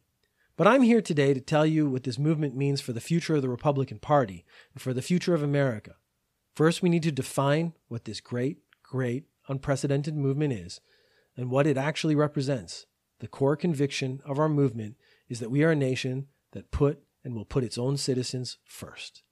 But 0.57 0.67
I'm 0.67 0.83
here 0.83 1.01
today 1.01 1.33
to 1.33 1.41
tell 1.41 1.65
you 1.65 1.89
what 1.89 2.05
this 2.05 2.19
movement 2.19 2.55
means 2.55 2.81
for 2.81 2.93
the 2.93 3.01
future 3.01 3.37
of 3.37 3.43
the 3.43 3.49
Republican 3.49 3.99
Party 3.99 4.45
and 4.75 4.83
for 4.83 4.93
the 4.93 5.03
future 5.03 5.33
of 5.33 5.43
America. 5.43 5.97
First, 6.55 6.83
we 6.83 6.91
need 6.91 7.03
to 7.05 7.13
define 7.13 7.73
what 7.89 8.05
this 8.05 8.21
great, 8.21 8.59
great, 8.83 9.25
unprecedented 9.49 10.15
movement 10.15 10.53
is 10.53 10.81
and 11.37 11.51
what 11.51 11.67
it 11.67 11.79
actually 11.79 12.15
represents. 12.15 12.87
the 13.21 13.29
core 13.29 13.57
conviction 13.57 14.21
of 14.25 14.39
our 14.39 14.49
movement 14.49 14.97
is 15.29 15.41
that 15.41 15.51
we 15.51 15.63
are 15.63 15.71
a 15.71 15.77
nation 15.77 16.27
that 16.53 16.71
put 16.71 17.01
and 17.23 17.35
will 17.35 17.45
put 17.45 17.63
its 17.63 17.79
own 17.79 17.97
citizens 17.97 18.59
first. 18.65 19.23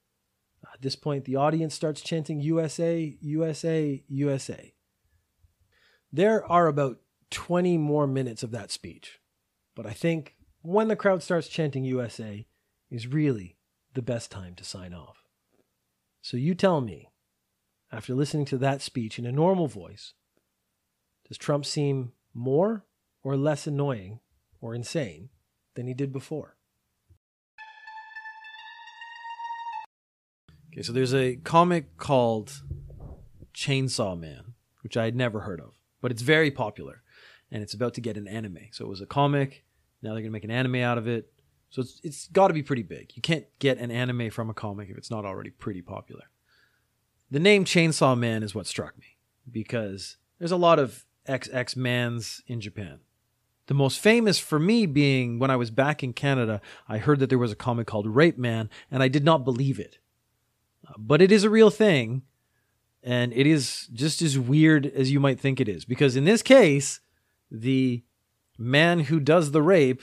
At 0.72 0.82
this 0.82 0.96
point, 0.96 1.24
the 1.24 1.36
audience 1.36 1.74
starts 1.74 2.02
chanting 2.02 2.40
USA, 2.40 3.16
USA, 3.20 4.02
USA. 4.06 4.74
There 6.12 6.44
are 6.44 6.66
about 6.66 6.98
20 7.30 7.76
more 7.78 8.06
minutes 8.06 8.42
of 8.42 8.50
that 8.52 8.70
speech, 8.70 9.20
but 9.74 9.86
I 9.86 9.92
think 9.92 10.36
when 10.62 10.88
the 10.88 10.96
crowd 10.96 11.22
starts 11.22 11.48
chanting 11.48 11.84
USA 11.84 12.46
is 12.90 13.06
really 13.06 13.58
the 13.94 14.02
best 14.02 14.30
time 14.30 14.54
to 14.54 14.64
sign 14.64 14.94
off. 14.94 15.24
So 16.22 16.36
you 16.36 16.54
tell 16.54 16.80
me, 16.80 17.10
after 17.92 18.14
listening 18.14 18.46
to 18.46 18.58
that 18.58 18.82
speech 18.82 19.18
in 19.18 19.26
a 19.26 19.32
normal 19.32 19.66
voice, 19.66 20.14
does 21.26 21.38
Trump 21.38 21.64
seem 21.64 22.12
more 22.32 22.84
or 23.22 23.36
less 23.36 23.66
annoying 23.66 24.20
or 24.60 24.74
insane 24.74 25.28
than 25.74 25.86
he 25.86 25.94
did 25.94 26.12
before? 26.12 26.56
Okay, 30.72 30.82
so 30.82 30.92
there's 30.92 31.14
a 31.14 31.36
comic 31.36 31.96
called 31.96 32.62
Chainsaw 33.54 34.18
Man, 34.18 34.54
which 34.82 34.96
I 34.96 35.04
had 35.04 35.16
never 35.16 35.40
heard 35.40 35.60
of, 35.60 35.77
but 36.00 36.10
it's 36.10 36.22
very 36.22 36.50
popular 36.50 37.02
and 37.50 37.62
it's 37.62 37.74
about 37.74 37.94
to 37.94 38.00
get 38.00 38.16
an 38.16 38.28
anime. 38.28 38.68
So 38.72 38.84
it 38.84 38.88
was 38.88 39.00
a 39.00 39.06
comic, 39.06 39.64
now 40.02 40.10
they're 40.10 40.22
going 40.22 40.30
to 40.30 40.36
make 40.36 40.44
an 40.44 40.50
anime 40.50 40.76
out 40.76 40.98
of 40.98 41.08
it. 41.08 41.32
So 41.70 41.82
it's 41.82 42.00
it's 42.02 42.28
got 42.28 42.48
to 42.48 42.54
be 42.54 42.62
pretty 42.62 42.82
big. 42.82 43.12
You 43.14 43.22
can't 43.22 43.44
get 43.58 43.78
an 43.78 43.90
anime 43.90 44.30
from 44.30 44.48
a 44.48 44.54
comic 44.54 44.88
if 44.88 44.96
it's 44.96 45.10
not 45.10 45.24
already 45.24 45.50
pretty 45.50 45.82
popular. 45.82 46.30
The 47.30 47.40
name 47.40 47.64
Chainsaw 47.64 48.18
Man 48.18 48.42
is 48.42 48.54
what 48.54 48.66
struck 48.66 48.96
me 48.98 49.18
because 49.50 50.16
there's 50.38 50.52
a 50.52 50.56
lot 50.56 50.78
of 50.78 51.04
XX 51.28 51.76
mans 51.76 52.42
in 52.46 52.60
Japan. 52.60 53.00
The 53.66 53.74
most 53.74 53.98
famous 53.98 54.38
for 54.38 54.58
me 54.58 54.86
being 54.86 55.38
when 55.38 55.50
I 55.50 55.56
was 55.56 55.70
back 55.70 56.02
in 56.02 56.14
Canada, 56.14 56.62
I 56.88 56.96
heard 56.96 57.18
that 57.20 57.28
there 57.28 57.38
was 57.38 57.52
a 57.52 57.56
comic 57.56 57.86
called 57.86 58.06
Rape 58.06 58.38
Man, 58.38 58.70
and 58.90 59.02
I 59.02 59.08
did 59.08 59.24
not 59.24 59.44
believe 59.44 59.78
it. 59.78 59.98
Uh, 60.86 60.94
but 60.96 61.20
it 61.20 61.30
is 61.30 61.44
a 61.44 61.50
real 61.50 61.68
thing, 61.68 62.22
and 63.08 63.32
it 63.32 63.46
is 63.46 63.88
just 63.94 64.20
as 64.20 64.38
weird 64.38 64.84
as 64.84 65.10
you 65.10 65.18
might 65.18 65.40
think 65.40 65.62
it 65.62 65.68
is. 65.68 65.86
Because 65.86 66.14
in 66.14 66.24
this 66.24 66.42
case, 66.42 67.00
the 67.50 68.04
man 68.58 69.00
who 69.00 69.18
does 69.18 69.50
the 69.50 69.62
rape, 69.62 70.02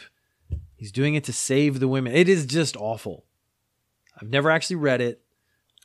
he's 0.76 0.92
doing 0.92 1.14
it 1.14 1.24
to 1.26 1.32
save 1.32 1.80
the 1.80 1.88
women. 1.88 2.16
It 2.16 2.28
is 2.28 2.48
just 2.48 2.76
awful. 2.76 3.26
I've 4.20 4.32
never 4.32 4.50
actually 4.50 4.78
read 4.78 5.02
it, 5.02 5.22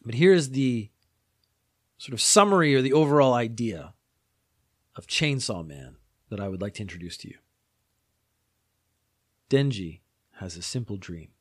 but 0.03 0.15
here's 0.15 0.49
the 0.49 0.89
sort 1.99 2.15
of 2.15 2.23
summary 2.23 2.75
or 2.75 2.81
the 2.81 2.95
overall 2.95 3.35
idea 3.35 3.93
of 4.97 5.07
Chainsaw 5.07 5.67
Man 5.67 5.97
that 6.31 6.41
I 6.41 6.49
would 6.49 6.63
like 6.63 6.73
to 6.75 6.83
introduce 6.83 7.19
to 7.19 7.29
you. 7.29 7.37
Denji 9.51 10.01
has 10.37 10.57
a 10.57 10.63
simple 10.63 10.97
dream 10.97 11.33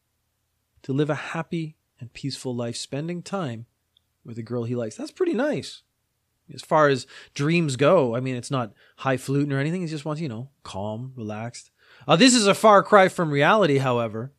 to 0.81 0.91
live 0.91 1.09
a 1.09 1.15
happy 1.15 1.77
and 2.01 2.11
peaceful 2.11 2.53
life 2.53 2.75
spending 2.75 3.23
time 3.23 3.65
with 4.25 4.37
a 4.37 4.43
girl 4.43 4.63
he 4.63 4.75
likes. 4.75 4.95
That's 4.95 5.11
pretty 5.11 5.33
nice. 5.33 5.83
As 6.53 6.61
far 6.61 6.87
as 6.87 7.05
dreams 7.33 7.75
go, 7.75 8.15
I 8.15 8.19
mean, 8.19 8.35
it's 8.35 8.51
not 8.51 8.73
high 8.97 9.11
highfalutin 9.11 9.53
or 9.53 9.59
anything. 9.59 9.81
He 9.81 9.87
just 9.87 10.05
wants, 10.05 10.21
you 10.21 10.29
know, 10.29 10.49
calm, 10.63 11.13
relaxed. 11.15 11.69
Uh, 12.07 12.15
this 12.15 12.33
is 12.33 12.47
a 12.47 12.55
far 12.55 12.81
cry 12.81 13.07
from 13.07 13.29
reality, 13.31 13.77
however, 13.77 14.33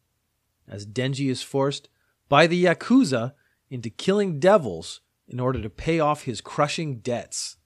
as 0.67 0.87
Denji 0.87 1.31
is 1.31 1.43
forced 1.43 1.89
by 2.29 2.47
the 2.47 2.65
Yakuza 2.65 3.35
into 3.69 3.91
killing 3.91 4.41
devils 4.41 5.01
in 5.29 5.39
order 5.39 5.63
to 5.63 5.71
pay 5.71 6.01
off 6.01 6.25
his 6.25 6.41
crushing 6.41 6.99
debts. 6.99 7.57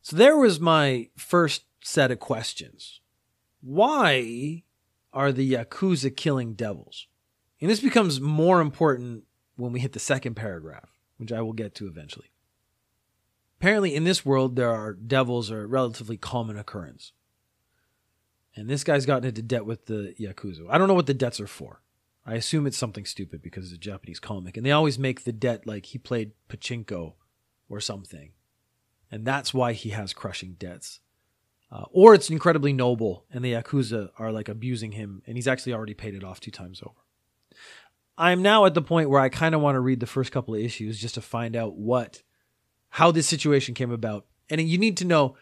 So 0.00 0.16
there 0.16 0.36
was 0.36 0.58
my 0.60 1.08
first 1.16 1.64
set 1.82 2.10
of 2.10 2.20
questions. 2.20 3.00
Why 3.60 4.64
are 5.12 5.32
the 5.32 5.52
Yakuza 5.52 6.14
killing 6.14 6.54
devils? 6.54 7.06
And 7.60 7.70
this 7.70 7.80
becomes 7.80 8.20
more 8.20 8.60
important 8.60 9.24
when 9.56 9.72
we 9.72 9.80
hit 9.80 9.92
the 9.92 9.98
second 9.98 10.34
paragraph, 10.34 10.90
which 11.16 11.32
I 11.32 11.40
will 11.42 11.52
get 11.52 11.74
to 11.76 11.86
eventually. 11.86 12.30
Apparently, 13.60 13.94
in 13.94 14.04
this 14.04 14.26
world, 14.26 14.56
there 14.56 14.70
are 14.70 14.92
devils 14.92 15.50
are 15.50 15.62
a 15.62 15.66
relatively 15.66 16.16
common 16.16 16.58
occurrence. 16.58 17.12
And 18.56 18.68
this 18.68 18.84
guy's 18.84 19.06
gotten 19.06 19.28
into 19.28 19.42
debt 19.42 19.66
with 19.66 19.86
the 19.86 20.14
Yakuza. 20.20 20.66
I 20.70 20.78
don't 20.78 20.88
know 20.88 20.94
what 20.94 21.06
the 21.06 21.14
debts 21.14 21.40
are 21.40 21.46
for. 21.46 21.80
I 22.26 22.34
assume 22.34 22.66
it's 22.66 22.78
something 22.78 23.04
stupid 23.04 23.42
because 23.42 23.66
it's 23.66 23.74
a 23.74 23.78
Japanese 23.78 24.20
comic. 24.20 24.56
And 24.56 24.64
they 24.64 24.70
always 24.70 24.98
make 24.98 25.24
the 25.24 25.32
debt 25.32 25.66
like 25.66 25.86
he 25.86 25.98
played 25.98 26.32
pachinko 26.48 27.14
or 27.68 27.80
something. 27.80 28.32
And 29.10 29.24
that's 29.24 29.52
why 29.52 29.72
he 29.72 29.90
has 29.90 30.12
crushing 30.12 30.54
debts. 30.58 31.00
Uh, 31.70 31.84
or 31.90 32.14
it's 32.14 32.30
incredibly 32.30 32.72
noble 32.72 33.24
and 33.30 33.44
the 33.44 33.52
Yakuza 33.52 34.10
are 34.18 34.30
like 34.30 34.48
abusing 34.48 34.92
him 34.92 35.22
and 35.26 35.36
he's 35.36 35.48
actually 35.48 35.72
already 35.72 35.94
paid 35.94 36.14
it 36.14 36.22
off 36.22 36.38
two 36.38 36.50
times 36.50 36.80
over. 36.82 37.03
I'm 38.16 38.42
now 38.42 38.64
at 38.64 38.74
the 38.74 38.82
point 38.82 39.10
where 39.10 39.20
I 39.20 39.28
kind 39.28 39.54
of 39.54 39.60
want 39.60 39.74
to 39.74 39.80
read 39.80 40.00
the 40.00 40.06
first 40.06 40.30
couple 40.30 40.54
of 40.54 40.60
issues 40.60 41.00
just 41.00 41.16
to 41.16 41.20
find 41.20 41.56
out 41.56 41.76
what, 41.76 42.22
how 42.90 43.10
this 43.10 43.26
situation 43.26 43.74
came 43.74 43.90
about. 43.90 44.26
And 44.48 44.60
you 44.60 44.78
need 44.78 44.96
to 44.98 45.04
know 45.04 45.36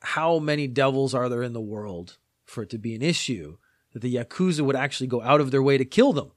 how 0.00 0.38
many 0.38 0.68
devils 0.68 1.14
are 1.14 1.28
there 1.28 1.42
in 1.42 1.54
the 1.54 1.60
world 1.60 2.18
for 2.44 2.62
it 2.62 2.70
to 2.70 2.78
be 2.78 2.94
an 2.94 3.02
issue 3.02 3.56
that 3.92 4.02
the 4.02 4.14
Yakuza 4.14 4.60
would 4.60 4.76
actually 4.76 5.06
go 5.06 5.22
out 5.22 5.40
of 5.40 5.50
their 5.50 5.62
way 5.62 5.78
to 5.78 5.84
kill 5.84 6.12
them. 6.12 6.32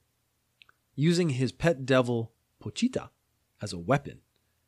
Using 0.95 1.29
his 1.29 1.51
pet 1.51 1.85
devil, 1.85 2.31
Pochita, 2.63 3.09
as 3.61 3.73
a 3.73 3.77
weapon, 3.77 4.21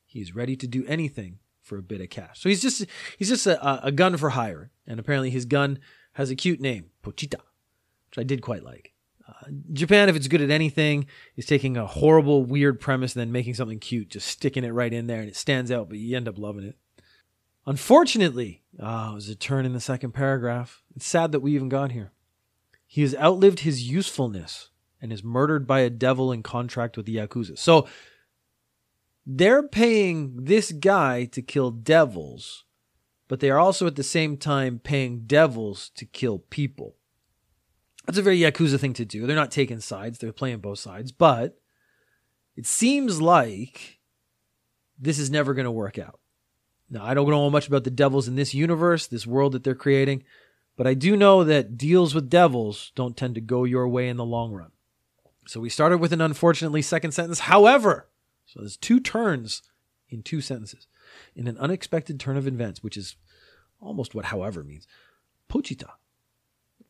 he's 0.05 0.35
ready 0.35 0.55
to 0.57 0.67
do 0.67 0.85
anything 0.85 1.39
for 1.61 1.77
a 1.77 1.83
bit 1.83 2.01
of 2.01 2.09
cash. 2.09 2.39
So 2.39 2.49
he's 2.49 2.61
just 2.61 2.85
he's 3.17 3.29
just 3.29 3.47
a, 3.47 3.85
a 3.85 3.91
gun 3.91 4.17
for 4.17 4.31
hire, 4.31 4.69
and 4.85 4.99
apparently 4.99 5.29
his 5.29 5.45
gun 5.45 5.79
has 6.13 6.29
a 6.29 6.35
cute 6.35 6.59
name, 6.59 6.91
Pochita, 7.03 7.39
which 8.09 8.17
I 8.17 8.23
did 8.23 8.41
quite 8.41 8.63
like. 8.63 8.93
Japan, 9.73 10.09
if 10.09 10.15
it's 10.15 10.27
good 10.27 10.41
at 10.41 10.49
anything, 10.49 11.07
is 11.35 11.45
taking 11.45 11.77
a 11.77 11.85
horrible, 11.85 12.43
weird 12.43 12.79
premise 12.79 13.15
and 13.15 13.21
then 13.21 13.31
making 13.31 13.55
something 13.55 13.79
cute, 13.79 14.09
just 14.09 14.27
sticking 14.27 14.63
it 14.63 14.69
right 14.69 14.93
in 14.93 15.07
there, 15.07 15.19
and 15.19 15.29
it 15.29 15.35
stands 15.35 15.71
out, 15.71 15.89
but 15.89 15.97
you 15.97 16.15
end 16.15 16.27
up 16.27 16.37
loving 16.37 16.63
it. 16.63 16.77
Unfortunately, 17.65 18.63
ah, 18.81 19.09
oh, 19.09 19.11
it 19.11 19.15
was 19.15 19.29
a 19.29 19.35
turn 19.35 19.65
in 19.65 19.73
the 19.73 19.79
second 19.79 20.11
paragraph. 20.11 20.81
It's 20.95 21.05
sad 21.05 21.31
that 21.31 21.41
we 21.41 21.53
even 21.53 21.69
got 21.69 21.91
here. 21.91 22.11
He 22.87 23.01
has 23.01 23.15
outlived 23.15 23.59
his 23.59 23.89
usefulness 23.89 24.69
and 25.01 25.13
is 25.13 25.23
murdered 25.23 25.67
by 25.67 25.81
a 25.81 25.89
devil 25.89 26.31
in 26.31 26.41
contract 26.41 26.97
with 26.97 27.05
the 27.05 27.17
Yakuza. 27.17 27.57
So 27.57 27.87
they're 29.25 29.67
paying 29.67 30.45
this 30.45 30.71
guy 30.71 31.25
to 31.25 31.41
kill 31.41 31.71
devils, 31.71 32.65
but 33.27 33.39
they 33.39 33.51
are 33.51 33.59
also 33.59 33.85
at 33.85 33.95
the 33.95 34.03
same 34.03 34.37
time 34.37 34.79
paying 34.79 35.25
devils 35.27 35.91
to 35.95 36.05
kill 36.05 36.39
people. 36.39 36.95
That's 38.09 38.17
a 38.17 38.23
very 38.23 38.39
Yakuza 38.39 38.79
thing 38.79 38.93
to 38.93 39.05
do. 39.05 39.27
They're 39.27 39.35
not 39.35 39.51
taking 39.51 39.81
sides, 39.81 40.17
they're 40.17 40.33
playing 40.33 40.61
both 40.61 40.79
sides, 40.79 41.11
but 41.11 41.59
it 42.55 42.65
seems 42.65 43.21
like 43.21 43.99
this 44.97 45.19
is 45.19 45.29
never 45.29 45.53
going 45.53 45.65
to 45.65 45.71
work 45.71 45.99
out. 45.99 46.19
Now, 46.89 47.05
I 47.05 47.13
don't 47.13 47.29
know 47.29 47.51
much 47.51 47.67
about 47.67 47.83
the 47.83 47.91
devils 47.91 48.27
in 48.27 48.35
this 48.35 48.55
universe, 48.55 49.05
this 49.05 49.27
world 49.27 49.51
that 49.51 49.63
they're 49.63 49.75
creating, 49.75 50.23
but 50.75 50.87
I 50.87 50.95
do 50.95 51.15
know 51.15 51.43
that 51.43 51.77
deals 51.77 52.15
with 52.15 52.31
devils 52.31 52.91
don't 52.95 53.15
tend 53.15 53.35
to 53.35 53.41
go 53.41 53.63
your 53.63 53.87
way 53.87 54.09
in 54.09 54.17
the 54.17 54.25
long 54.25 54.53
run. 54.53 54.71
So 55.45 55.59
we 55.59 55.69
started 55.69 55.99
with 55.99 56.11
an 56.11 56.19
unfortunately 56.19 56.81
second 56.81 57.11
sentence. 57.11 57.41
However, 57.41 58.09
so 58.47 58.61
there's 58.61 58.75
two 58.75 58.99
turns 58.99 59.61
in 60.09 60.23
two 60.23 60.41
sentences. 60.41 60.87
In 61.35 61.47
an 61.47 61.59
unexpected 61.59 62.19
turn 62.19 62.37
of 62.37 62.47
events, 62.47 62.81
which 62.81 62.97
is 62.97 63.17
almost 63.79 64.15
what 64.15 64.25
however 64.25 64.63
means, 64.63 64.87
Pochita 65.47 65.91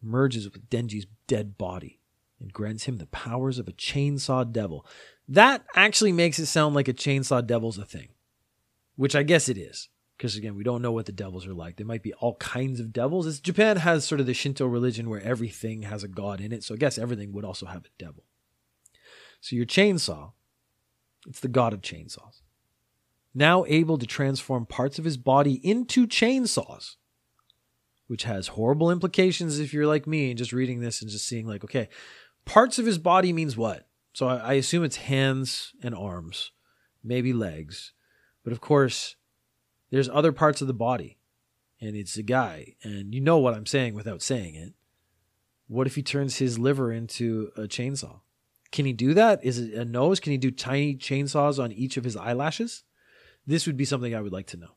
merges 0.01 0.45
with 0.45 0.69
Denji's 0.69 1.07
dead 1.27 1.57
body 1.57 1.99
and 2.39 2.53
grants 2.53 2.85
him 2.85 2.97
the 2.97 3.07
powers 3.07 3.59
of 3.59 3.67
a 3.67 3.73
chainsaw 3.73 4.49
devil. 4.49 4.85
That 5.27 5.63
actually 5.75 6.11
makes 6.11 6.39
it 6.39 6.47
sound 6.47 6.75
like 6.75 6.87
a 6.87 6.93
chainsaw 6.93 7.45
devil's 7.45 7.77
a 7.77 7.85
thing, 7.85 8.09
which 8.95 9.15
I 9.15 9.23
guess 9.23 9.49
it 9.49 9.57
is. 9.57 9.89
Because 10.17 10.35
again, 10.35 10.55
we 10.55 10.63
don't 10.65 10.81
know 10.81 10.91
what 10.91 11.05
the 11.05 11.13
devils 11.13 11.47
are 11.47 11.53
like. 11.53 11.77
There 11.77 11.85
might 11.85 12.03
be 12.03 12.13
all 12.13 12.35
kinds 12.35 12.81
of 12.81 12.91
devils. 12.91 13.25
It's, 13.25 13.39
Japan 13.39 13.77
has 13.77 14.03
sort 14.03 14.19
of 14.19 14.27
the 14.27 14.33
Shinto 14.33 14.65
religion 14.65 15.09
where 15.09 15.21
everything 15.21 15.83
has 15.83 16.03
a 16.03 16.09
god 16.09 16.41
in 16.41 16.51
it. 16.51 16.63
So 16.63 16.73
I 16.73 16.77
guess 16.77 16.97
everything 16.97 17.31
would 17.31 17.45
also 17.45 17.67
have 17.67 17.85
a 17.85 18.03
devil. 18.03 18.25
So 19.39 19.55
your 19.55 19.65
chainsaw 19.65 20.31
it's 21.27 21.39
the 21.39 21.47
god 21.47 21.73
of 21.73 21.81
chainsaws. 21.81 22.41
Now 23.33 23.65
able 23.67 23.97
to 23.97 24.07
transform 24.07 24.65
parts 24.65 24.99
of 24.99 25.05
his 25.05 25.17
body 25.17 25.59
into 25.63 26.07
chainsaws, 26.07 26.95
which 28.09 28.23
has 28.23 28.47
horrible 28.47 28.89
implications 28.89 29.59
if 29.59 29.71
you're 29.71 29.85
like 29.85 30.07
me 30.07 30.31
and 30.31 30.37
just 30.37 30.51
reading 30.51 30.79
this 30.79 30.99
and 30.99 31.11
just 31.11 31.27
seeing, 31.27 31.45
like, 31.45 31.63
okay, 31.63 31.87
parts 32.43 32.79
of 32.79 32.87
his 32.87 32.97
body 32.97 33.31
means 33.31 33.55
what? 33.55 33.87
So 34.13 34.27
I, 34.27 34.37
I 34.37 34.53
assume 34.53 34.83
it's 34.83 34.95
hands 34.95 35.73
and 35.83 35.93
arms, 35.93 36.51
maybe 37.03 37.33
legs. 37.33 37.93
But 38.43 38.51
of 38.51 38.61
course, 38.61 39.15
there's 39.91 40.09
other 40.09 40.31
parts 40.31 40.59
of 40.59 40.65
the 40.65 40.73
body, 40.73 41.19
and 41.79 41.95
it's 41.95 42.17
a 42.17 42.23
guy, 42.23 42.75
and 42.81 43.13
you 43.13 43.21
know 43.21 43.37
what 43.37 43.53
I'm 43.53 43.67
saying 43.67 43.93
without 43.93 44.23
saying 44.23 44.55
it. 44.55 44.73
What 45.67 45.85
if 45.85 45.93
he 45.93 46.01
turns 46.01 46.37
his 46.37 46.57
liver 46.57 46.91
into 46.91 47.51
a 47.55 47.61
chainsaw? 47.61 48.21
Can 48.71 48.85
he 48.85 48.93
do 48.93 49.13
that? 49.13 49.39
Is 49.43 49.59
it 49.59 49.75
a 49.75 49.85
nose? 49.85 50.19
Can 50.19 50.31
he 50.31 50.39
do 50.39 50.49
tiny 50.49 50.95
chainsaws 50.95 51.63
on 51.63 51.71
each 51.71 51.95
of 51.95 52.05
his 52.05 52.17
eyelashes? 52.17 52.85
This 53.45 53.67
would 53.67 53.77
be 53.77 53.85
something 53.85 54.15
I 54.15 54.21
would 54.21 54.33
like 54.33 54.47
to 54.47 54.57
know. 54.57 54.71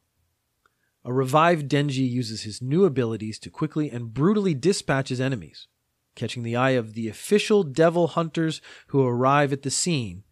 A 1.04 1.12
revived 1.12 1.68
Denji 1.68 2.08
uses 2.08 2.42
his 2.42 2.62
new 2.62 2.84
abilities 2.84 3.38
to 3.40 3.50
quickly 3.50 3.90
and 3.90 4.14
brutally 4.14 4.54
dispatch 4.54 5.08
his 5.08 5.20
enemies. 5.20 5.66
Catching 6.14 6.42
the 6.42 6.56
eye 6.56 6.70
of 6.70 6.94
the 6.94 7.08
official 7.08 7.62
devil 7.62 8.08
hunters 8.08 8.60
who 8.88 9.04
arrive 9.04 9.52
at 9.52 9.62
the 9.62 9.70
scene, 9.70 10.24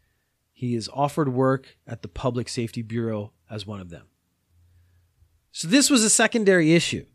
he 0.52 0.74
is 0.74 0.90
offered 0.92 1.30
work 1.30 1.76
at 1.86 2.02
the 2.02 2.08
Public 2.08 2.48
Safety 2.48 2.82
Bureau 2.82 3.32
as 3.50 3.66
one 3.66 3.80
of 3.80 3.90
them. 3.90 4.06
So, 5.52 5.66
this 5.66 5.90
was 5.90 6.04
a 6.04 6.10
secondary 6.10 6.74
issue. 6.74 7.06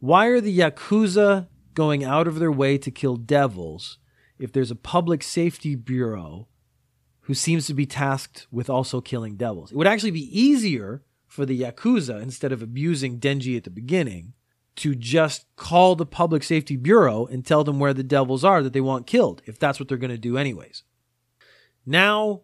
Why 0.00 0.26
are 0.26 0.40
the 0.40 0.56
Yakuza 0.56 1.48
going 1.74 2.04
out 2.04 2.28
of 2.28 2.38
their 2.38 2.52
way 2.52 2.78
to 2.78 2.90
kill 2.90 3.16
devils 3.16 3.98
if 4.38 4.52
there's 4.52 4.70
a 4.70 4.76
Public 4.76 5.24
Safety 5.24 5.74
Bureau 5.74 6.46
who 7.22 7.34
seems 7.34 7.66
to 7.66 7.74
be 7.74 7.86
tasked 7.86 8.46
with 8.52 8.70
also 8.70 9.00
killing 9.00 9.36
devils? 9.36 9.72
It 9.72 9.76
would 9.76 9.88
actually 9.88 10.12
be 10.12 10.40
easier 10.40 11.02
for 11.28 11.46
the 11.46 11.60
Yakuza, 11.60 12.20
instead 12.20 12.50
of 12.50 12.62
abusing 12.62 13.20
Denji 13.20 13.56
at 13.56 13.64
the 13.64 13.70
beginning, 13.70 14.32
to 14.76 14.94
just 14.94 15.44
call 15.56 15.94
the 15.94 16.06
Public 16.06 16.42
Safety 16.42 16.76
Bureau 16.76 17.26
and 17.26 17.44
tell 17.44 17.64
them 17.64 17.78
where 17.78 17.94
the 17.94 18.02
devils 18.02 18.44
are 18.44 18.62
that 18.62 18.72
they 18.72 18.80
want 18.80 19.06
killed, 19.06 19.42
if 19.44 19.58
that's 19.58 19.78
what 19.78 19.88
they're 19.88 19.98
going 19.98 20.10
to 20.10 20.18
do, 20.18 20.38
anyways. 20.38 20.84
Now, 21.84 22.42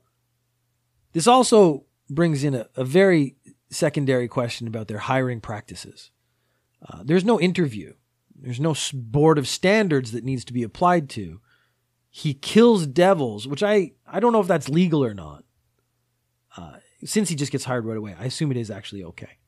this 1.13 1.27
also 1.27 1.87
brings 2.11 2.45
in 2.45 2.55
a, 2.55 2.69
a 2.77 2.85
very 2.85 3.37
secondary 3.71 4.29
question 4.29 4.67
about 4.67 4.89
their 4.89 4.99
hiring 4.99 5.41
practices. 5.41 6.11
Uh, 6.87 7.03
there's 7.05 7.25
no 7.25 7.41
interview, 7.41 7.95
there's 8.35 8.61
no 8.61 8.75
board 8.93 9.39
of 9.39 9.49
standards 9.49 10.13
that 10.13 10.25
needs 10.25 10.45
to 10.45 10.53
be 10.53 10.63
applied 10.63 11.09
to. 11.11 11.41
He 12.11 12.35
kills 12.35 12.87
devils, 12.87 13.47
which 13.49 13.63
I, 13.63 13.93
I 14.07 14.21
don't 14.21 14.33
know 14.33 14.41
if 14.41 14.47
that's 14.47 14.69
legal 14.69 15.05
or 15.05 15.15
not. 15.15 15.45
Uh, 16.57 16.75
since 17.05 17.29
he 17.29 17.37
just 17.37 17.53
gets 17.53 17.65
hired 17.65 17.85
right 17.85 17.97
away, 17.97 18.17
I 18.19 18.25
assume 18.25 18.51
it 18.51 18.57
is 18.57 18.71
actually 18.71 19.05
okay. 19.05 19.39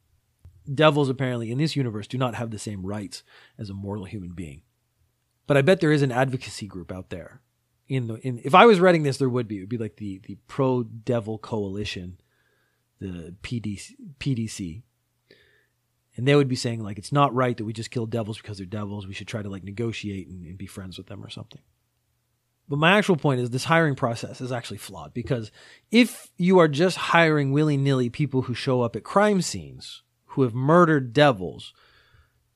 Devils 0.72 1.08
apparently 1.08 1.50
in 1.50 1.58
this 1.58 1.76
universe 1.76 2.06
do 2.06 2.18
not 2.18 2.34
have 2.34 2.50
the 2.50 2.58
same 2.58 2.84
rights 2.84 3.22
as 3.58 3.70
a 3.70 3.75
mortal 3.75 4.04
human 4.04 4.32
being. 4.32 4.62
But 5.46 5.56
I 5.56 5.62
bet 5.62 5.80
there 5.80 5.92
is 5.92 6.02
an 6.02 6.12
advocacy 6.12 6.66
group 6.66 6.90
out 6.90 7.10
there. 7.10 7.40
In 7.88 8.08
the 8.08 8.14
in 8.26 8.40
if 8.42 8.54
I 8.54 8.66
was 8.66 8.80
writing 8.80 9.04
this, 9.04 9.18
there 9.18 9.28
would 9.28 9.46
be. 9.46 9.58
It 9.58 9.60
would 9.60 9.68
be 9.68 9.78
like 9.78 9.96
the 9.96 10.20
the 10.26 10.36
pro 10.48 10.82
devil 10.82 11.38
coalition, 11.38 12.18
the 12.98 13.36
PDC, 13.44 13.94
PDC, 14.18 14.82
and 16.16 16.26
they 16.26 16.34
would 16.34 16.48
be 16.48 16.56
saying 16.56 16.82
like 16.82 16.98
it's 16.98 17.12
not 17.12 17.32
right 17.32 17.56
that 17.56 17.64
we 17.64 17.72
just 17.72 17.92
kill 17.92 18.06
devils 18.06 18.38
because 18.38 18.56
they're 18.58 18.66
devils. 18.66 19.06
We 19.06 19.14
should 19.14 19.28
try 19.28 19.40
to 19.40 19.48
like 19.48 19.62
negotiate 19.62 20.26
and, 20.26 20.44
and 20.44 20.58
be 20.58 20.66
friends 20.66 20.98
with 20.98 21.06
them 21.06 21.25
or 21.25 21.30
something. 21.30 21.62
But 22.68 22.78
my 22.78 22.99
actual 22.99 23.16
point 23.16 23.40
is 23.40 23.50
this 23.50 23.64
hiring 23.64 23.94
process 23.94 24.40
is 24.40 24.50
actually 24.50 24.78
flawed 24.78 25.14
because 25.14 25.52
if 25.90 26.30
you 26.37 26.58
are 26.58 26.68
just 26.68 26.96
hiring 26.96 27.52
willy 27.52 27.76
nilly 27.76 28.11
people 28.11 28.42
who 28.42 28.54
show 28.54 28.82
up 28.82 28.96
at 28.96 29.04
crime 29.04 29.40
scenes 29.40 30.02
who 30.30 30.42
have 30.42 30.54
murdered 30.54 31.12
devils, 31.12 31.73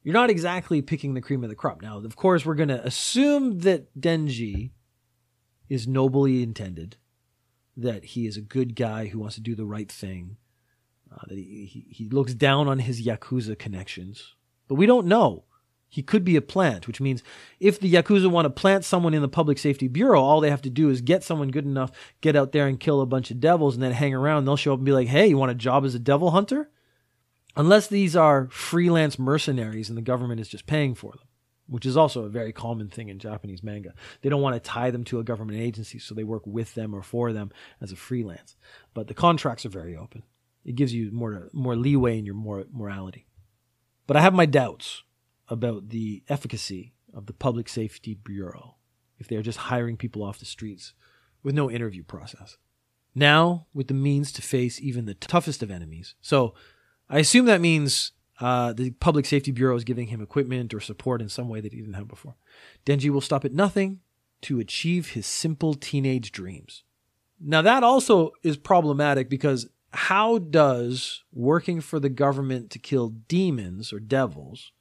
you're 0.02 0.12
not 0.12 0.30
exactly 0.30 0.82
picking 0.82 1.14
the 1.14 1.20
cream 1.20 1.44
of 1.44 1.50
the 1.50 1.56
crop. 1.56 1.80
Now, 1.80 1.98
of 1.98 2.16
course, 2.16 2.44
we're 2.44 2.54
going 2.54 2.70
to 2.70 2.84
assume 2.84 3.60
that 3.60 3.98
Denji 3.98 4.70
is 5.68 5.86
nobly 5.86 6.42
intended, 6.42 6.96
that 7.76 8.04
he 8.04 8.26
is 8.26 8.36
a 8.36 8.42
good 8.42 8.74
guy 8.74 9.06
who 9.06 9.20
wants 9.20 9.36
to 9.36 9.40
do 9.40 9.54
the 9.54 9.64
right 9.64 9.90
thing, 9.90 10.36
uh, 11.12 11.26
that 11.28 11.38
he, 11.38 11.66
he, 11.66 11.86
he 11.88 12.08
looks 12.08 12.34
down 12.34 12.66
on 12.66 12.80
his 12.80 13.06
Yakuza 13.06 13.56
connections. 13.58 14.34
But 14.66 14.74
we 14.74 14.86
don't 14.86 15.06
know. 15.06 15.44
He 15.92 16.04
could 16.04 16.24
be 16.24 16.36
a 16.36 16.40
plant, 16.40 16.86
which 16.86 17.00
means 17.00 17.20
if 17.58 17.80
the 17.80 17.92
Yakuza 17.92 18.30
want 18.30 18.46
to 18.46 18.50
plant 18.50 18.84
someone 18.84 19.12
in 19.12 19.22
the 19.22 19.28
Public 19.28 19.58
Safety 19.58 19.88
Bureau, 19.88 20.22
all 20.22 20.40
they 20.40 20.48
have 20.48 20.62
to 20.62 20.70
do 20.70 20.88
is 20.88 21.00
get 21.00 21.24
someone 21.24 21.50
good 21.50 21.64
enough, 21.64 21.90
get 22.20 22.36
out 22.36 22.52
there 22.52 22.68
and 22.68 22.78
kill 22.78 23.00
a 23.00 23.06
bunch 23.06 23.32
of 23.32 23.40
devils, 23.40 23.74
and 23.74 23.82
then 23.82 23.90
hang 23.90 24.14
around. 24.14 24.44
They'll 24.44 24.56
show 24.56 24.72
up 24.72 24.78
and 24.78 24.86
be 24.86 24.92
like, 24.92 25.08
hey, 25.08 25.26
you 25.26 25.36
want 25.36 25.50
a 25.50 25.56
job 25.56 25.84
as 25.84 25.96
a 25.96 25.98
devil 25.98 26.30
hunter? 26.30 26.70
Unless 27.56 27.88
these 27.88 28.14
are 28.14 28.48
freelance 28.52 29.18
mercenaries 29.18 29.88
and 29.88 29.98
the 29.98 30.02
government 30.02 30.40
is 30.40 30.48
just 30.48 30.68
paying 30.68 30.94
for 30.94 31.10
them, 31.10 31.26
which 31.66 31.84
is 31.84 31.96
also 31.96 32.22
a 32.22 32.28
very 32.28 32.52
common 32.52 32.88
thing 32.88 33.08
in 33.08 33.18
Japanese 33.18 33.64
manga. 33.64 33.92
They 34.22 34.28
don't 34.28 34.42
want 34.42 34.54
to 34.54 34.60
tie 34.60 34.92
them 34.92 35.02
to 35.04 35.18
a 35.18 35.24
government 35.24 35.58
agency, 35.58 35.98
so 35.98 36.14
they 36.14 36.22
work 36.22 36.46
with 36.46 36.74
them 36.76 36.94
or 36.94 37.02
for 37.02 37.32
them 37.32 37.50
as 37.80 37.90
a 37.90 37.96
freelance. 37.96 38.54
But 38.94 39.08
the 39.08 39.14
contracts 39.14 39.66
are 39.66 39.70
very 39.70 39.96
open. 39.96 40.22
It 40.64 40.76
gives 40.76 40.94
you 40.94 41.10
more 41.10 41.48
more 41.52 41.74
leeway 41.74 42.16
in 42.16 42.26
your 42.26 42.36
morality. 42.72 43.26
But 44.06 44.16
I 44.16 44.20
have 44.20 44.34
my 44.34 44.46
doubts 44.46 45.02
about 45.50 45.90
the 45.90 46.22
efficacy 46.28 46.94
of 47.12 47.26
the 47.26 47.32
Public 47.32 47.68
Safety 47.68 48.14
Bureau 48.14 48.76
if 49.18 49.28
they're 49.28 49.42
just 49.42 49.58
hiring 49.58 49.96
people 49.96 50.22
off 50.22 50.38
the 50.38 50.46
streets 50.46 50.94
with 51.42 51.54
no 51.54 51.70
interview 51.70 52.02
process. 52.02 52.56
Now, 53.14 53.66
with 53.74 53.88
the 53.88 53.94
means 53.94 54.32
to 54.32 54.42
face 54.42 54.80
even 54.80 55.04
the 55.04 55.14
toughest 55.14 55.62
of 55.62 55.70
enemies. 55.70 56.14
So, 56.20 56.54
I 57.08 57.18
assume 57.18 57.46
that 57.46 57.60
means 57.60 58.12
uh, 58.40 58.72
the 58.72 58.92
Public 58.92 59.26
Safety 59.26 59.50
Bureau 59.50 59.76
is 59.76 59.84
giving 59.84 60.06
him 60.06 60.22
equipment 60.22 60.72
or 60.72 60.80
support 60.80 61.20
in 61.20 61.28
some 61.28 61.48
way 61.48 61.60
that 61.60 61.72
he 61.72 61.80
didn't 61.80 61.94
have 61.94 62.08
before. 62.08 62.36
Denji 62.86 63.10
will 63.10 63.20
stop 63.20 63.44
at 63.44 63.52
nothing 63.52 64.00
to 64.42 64.60
achieve 64.60 65.10
his 65.10 65.26
simple 65.26 65.74
teenage 65.74 66.32
dreams. 66.32 66.84
Now, 67.40 67.62
that 67.62 67.82
also 67.82 68.32
is 68.42 68.56
problematic 68.56 69.28
because 69.28 69.68
how 69.92 70.38
does 70.38 71.24
working 71.32 71.80
for 71.80 71.98
the 71.98 72.08
government 72.08 72.70
to 72.70 72.78
kill 72.78 73.08
demons 73.08 73.92
or 73.92 73.98
devils 73.98 74.72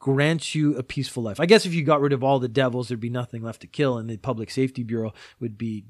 grant 0.00 0.54
you 0.54 0.76
a 0.76 0.82
peaceful 0.82 1.22
life. 1.22 1.38
I 1.38 1.46
guess 1.46 1.66
if 1.66 1.74
you 1.74 1.84
got 1.84 2.00
rid 2.00 2.12
of 2.12 2.24
all 2.24 2.40
the 2.40 2.48
devils, 2.48 2.88
there'd 2.88 2.98
be 2.98 3.10
nothing 3.10 3.42
left 3.42 3.60
to 3.60 3.68
kill, 3.68 3.98
and 3.98 4.10
the 4.10 4.16
Public 4.16 4.50
Safety 4.50 4.82
Bureau 4.82 5.12
would 5.38 5.56
be 5.56 5.84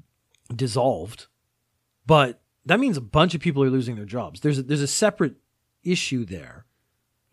dissolved. 0.53 1.25
But 2.05 2.41
that 2.65 2.79
means 2.79 2.97
a 2.97 3.01
bunch 3.01 3.33
of 3.33 3.41
people 3.41 3.63
are 3.63 3.69
losing 3.69 3.95
their 3.95 4.05
jobs. 4.05 4.41
There's 4.41 4.59
a, 4.59 4.63
there's 4.63 4.81
a 4.81 4.87
separate 4.87 5.35
issue 5.83 6.25
there 6.25 6.65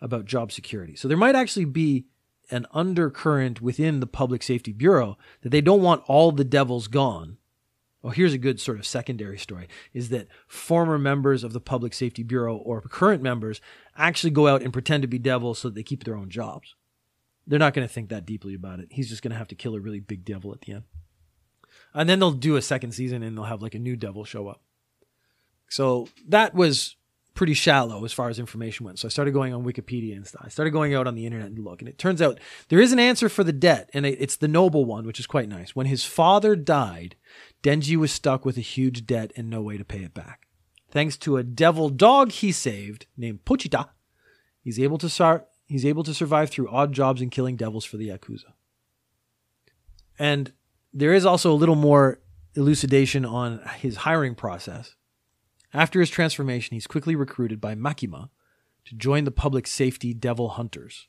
about 0.01 0.25
job 0.25 0.53
security. 0.53 0.95
So 0.95 1.09
there 1.09 1.17
might 1.17 1.35
actually 1.35 1.65
be 1.67 2.07
an 2.51 2.65
undercurrent 2.73 3.61
within 3.61 4.01
the 4.01 4.07
Public 4.07 4.43
Safety 4.43 4.73
Bureau 4.73 5.19
that 5.43 5.51
they 5.51 5.61
don't 5.61 5.83
want 5.83 6.05
all 6.07 6.33
the 6.33 6.45
devils 6.45 6.87
gone 6.87 7.37
well, 8.03 8.13
here's 8.13 8.33
a 8.33 8.39
good 8.39 8.61
sort 8.61 8.79
of 8.79 8.87
secondary 8.87 9.39
story 9.39 9.69
is 9.93 10.11
that 10.11 10.29
former 10.47 10.99
members 10.99 11.43
of 11.43 11.53
the 11.53 11.61
Public 11.61 11.93
Safety 11.93 12.23
Bureau 12.23 12.57
or 12.57 12.81
current 12.81 13.23
members 13.23 13.61
actually 13.97 14.31
go 14.31 14.47
out 14.47 14.63
and 14.63 14.73
pretend 14.73 15.03
to 15.03 15.09
be 15.09 15.19
devils 15.19 15.59
so 15.59 15.69
that 15.69 15.75
they 15.75 15.83
keep 15.83 16.05
their 16.05 16.17
own 16.17 16.31
jobs. 16.31 16.75
They're 17.47 17.59
not 17.59 17.75
going 17.75 17.87
to 17.87 17.93
think 17.93 18.11
that 18.11 18.27
deeply 18.27 18.55
about 18.55 18.79
it. 18.79 18.89
He's 18.91 19.09
just 19.09 19.23
going 19.23 19.33
to 19.33 19.39
have 19.39 19.49
to 19.49 19.55
kill 19.55 19.75
a 19.75 19.81
really 19.81 20.01
big 20.01 20.25
devil 20.25 20.53
at 20.53 20.61
the 20.61 20.75
end. 20.75 20.85
And 21.95 22.09
then 22.09 22.19
they'll 22.19 22.31
do 22.31 22.57
a 22.57 22.63
second 22.63 22.93
season 22.93 23.23
and 23.23 23.37
they'll 23.37 23.45
have 23.45 23.63
like 23.63 23.75
a 23.75 23.81
new 23.81 23.97
devil 23.97 24.25
show 24.25 24.47
up. 24.49 24.63
So 25.69 26.09
that 26.29 26.55
was 26.55 26.97
pretty 27.39 27.55
shallow 27.55 28.05
as 28.05 28.13
far 28.13 28.29
as 28.29 28.41
information 28.41 28.85
went. 28.85 28.99
So 28.99 29.07
I 29.07 29.11
started 29.11 29.31
going 29.31 29.55
on 29.55 29.65
Wikipedia 29.65 30.17
and 30.17 30.27
stuff. 30.27 30.43
I 30.45 30.49
started 30.49 30.73
going 30.73 30.93
out 30.93 31.07
on 31.07 31.15
the 31.15 31.25
internet 31.25 31.47
and 31.47 31.59
look, 31.61 31.81
and 31.81 31.89
it 31.89 31.97
turns 31.97 32.21
out 32.21 32.41
there 32.69 32.81
is 32.81 32.91
an 32.91 32.99
answer 32.99 33.29
for 33.29 33.45
the 33.45 33.53
debt, 33.53 33.89
and 33.95 34.05
it's 34.05 34.35
the 34.35 34.49
noble 34.49 34.85
one, 34.85 35.07
which 35.07 35.21
is 35.21 35.27
quite 35.29 35.49
nice. 35.49 35.77
When 35.77 35.87
his 35.87 36.05
father 36.05 36.57
died, 36.57 37.15
Denji 37.63 37.95
was 37.95 38.11
stuck 38.11 38.45
with 38.45 38.57
a 38.57 38.61
huge 38.61 39.07
debt 39.07 39.31
and 39.37 39.49
no 39.49 39.63
way 39.63 39.79
to 39.79 39.85
pay 39.85 40.03
it 40.03 40.15
back. 40.15 40.49
Thanks 40.91 41.17
to 41.19 41.37
a 41.37 41.45
devil 41.45 41.91
dog 41.91 42.33
he 42.33 42.51
saved 42.51 43.07
named 43.17 43.45
Pochita, 43.45 43.91
he's 44.61 44.81
able 44.81 44.99
to 44.99 45.09
start. 45.09 45.47
He's 45.67 45.87
able 45.87 46.03
to 46.03 46.15
survive 46.15 46.51
through 46.51 46.71
odd 46.71 46.93
jobs 46.93 47.23
and 47.23 47.31
killing 47.31 47.55
devils 47.55 47.85
for 47.85 47.99
the 47.99 48.09
Yakuza. 48.09 48.53
And 50.19 50.53
there 50.93 51.15
is 51.15 51.25
also 51.25 51.53
a 51.53 51.55
little 51.55 51.77
more 51.77 52.19
elucidation 52.57 53.25
on 53.25 53.61
his 53.79 53.99
hiring 53.99 54.35
process. 54.35 54.97
After 55.73 56.01
his 56.01 56.11
transformation, 56.11 56.75
he's 56.75 56.87
quickly 56.87 57.15
recruited 57.15 57.61
by 57.61 57.75
Makima 57.75 58.31
to 58.87 58.95
join 58.95 59.25
the 59.25 59.31
public 59.31 59.67
safety 59.67 60.15
devil 60.15 60.51
hunters 60.51 61.09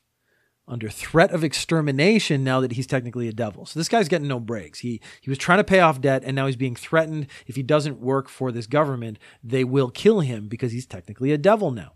under 0.68 0.88
threat 0.88 1.32
of 1.32 1.42
extermination 1.42 2.44
now 2.44 2.60
that 2.60 2.72
he's 2.72 2.86
technically 2.86 3.26
a 3.26 3.32
devil. 3.32 3.66
So 3.66 3.78
this 3.80 3.88
guy's 3.88 4.08
getting 4.08 4.28
no 4.28 4.38
breaks. 4.38 4.80
He 4.80 5.00
he 5.20 5.30
was 5.30 5.38
trying 5.38 5.58
to 5.58 5.64
pay 5.64 5.80
off 5.80 6.00
debt 6.00 6.22
and 6.24 6.36
now 6.36 6.46
he's 6.46 6.56
being 6.56 6.76
threatened 6.76 7.26
if 7.46 7.56
he 7.56 7.62
doesn't 7.62 8.00
work 8.00 8.28
for 8.28 8.52
this 8.52 8.66
government, 8.66 9.18
they 9.42 9.64
will 9.64 9.90
kill 9.90 10.20
him 10.20 10.46
because 10.48 10.72
he's 10.72 10.86
technically 10.86 11.32
a 11.32 11.38
devil 11.38 11.72
now. 11.72 11.94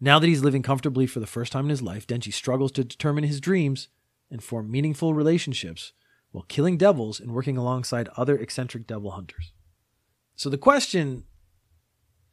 Now 0.00 0.20
that 0.20 0.28
he's 0.28 0.44
living 0.44 0.62
comfortably 0.62 1.06
for 1.06 1.18
the 1.18 1.26
first 1.26 1.50
time 1.50 1.64
in 1.64 1.70
his 1.70 1.82
life, 1.82 2.06
Denji 2.06 2.32
struggles 2.32 2.70
to 2.72 2.84
determine 2.84 3.24
his 3.24 3.40
dreams 3.40 3.88
and 4.30 4.44
form 4.44 4.70
meaningful 4.70 5.12
relationships 5.12 5.92
while 6.30 6.44
killing 6.44 6.76
devils 6.76 7.18
and 7.18 7.32
working 7.32 7.56
alongside 7.56 8.08
other 8.16 8.38
eccentric 8.38 8.86
devil 8.86 9.10
hunters. 9.10 9.52
So 10.36 10.48
the 10.48 10.58
question 10.58 11.24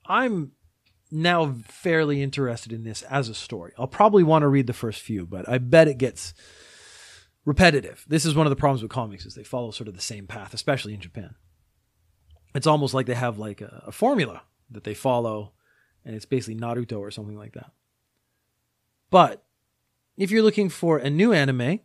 I'm 0.08 0.52
now 1.12 1.56
fairly 1.68 2.22
interested 2.22 2.72
in 2.72 2.84
this 2.84 3.02
as 3.04 3.30
a 3.30 3.34
story. 3.36 3.74
I'll 3.78 3.88
probably 3.88 4.24
want 4.24 4.44
to 4.44 4.48
read 4.48 4.68
the 4.68 4.74
first 4.74 5.02
few, 5.02 5.26
but 5.26 5.48
I 5.48 5.58
bet 5.58 5.88
it 5.88 5.98
gets 5.98 6.34
repetitive. 7.46 8.06
This 8.08 8.26
is 8.26 8.36
one 8.36 8.46
of 8.46 8.50
the 8.50 8.56
problems 8.56 8.82
with 8.82 8.92
comics 8.92 9.26
is 9.26 9.36
they 9.36 9.44
follow 9.44 9.72
sort 9.72 9.88
of 9.88 9.96
the 9.96 10.02
same 10.02 10.28
path, 10.28 10.54
especially 10.54 10.94
in 10.94 11.00
Japan. 11.00 11.36
It's 12.54 12.68
almost 12.68 12.94
like 12.94 13.06
they 13.06 13.16
have 13.16 13.38
like 13.38 13.62
a, 13.62 13.84
a 13.88 13.92
formula 13.92 14.42
that 14.72 14.84
they 14.84 14.94
follow, 14.94 15.54
and 16.04 16.16
it's 16.16 16.26
basically 16.26 16.60
Naruto 16.60 17.00
or 17.00 17.12
something 17.12 17.38
like 17.38 17.54
that. 17.54 17.72
But 19.10 19.44
if 20.18 20.32
you're 20.32 20.42
looking 20.42 20.70
for 20.70 20.98
a 20.98 21.10
new 21.10 21.34
anime, 21.34 21.82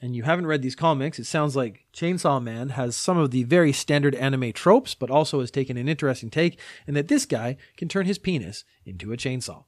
and 0.00 0.14
you 0.14 0.22
haven't 0.22 0.46
read 0.46 0.62
these 0.62 0.74
comics, 0.74 1.18
it 1.18 1.24
sounds 1.24 1.56
like 1.56 1.84
Chainsaw 1.92 2.42
Man 2.42 2.70
has 2.70 2.96
some 2.96 3.18
of 3.18 3.30
the 3.30 3.44
very 3.44 3.72
standard 3.72 4.14
anime 4.14 4.52
tropes, 4.52 4.94
but 4.94 5.10
also 5.10 5.40
has 5.40 5.50
taken 5.50 5.76
an 5.76 5.88
interesting 5.88 6.30
take 6.30 6.58
in 6.86 6.94
that 6.94 7.08
this 7.08 7.26
guy 7.26 7.56
can 7.76 7.88
turn 7.88 8.06
his 8.06 8.18
penis 8.18 8.64
into 8.84 9.12
a 9.12 9.16
chainsaw. 9.16 9.64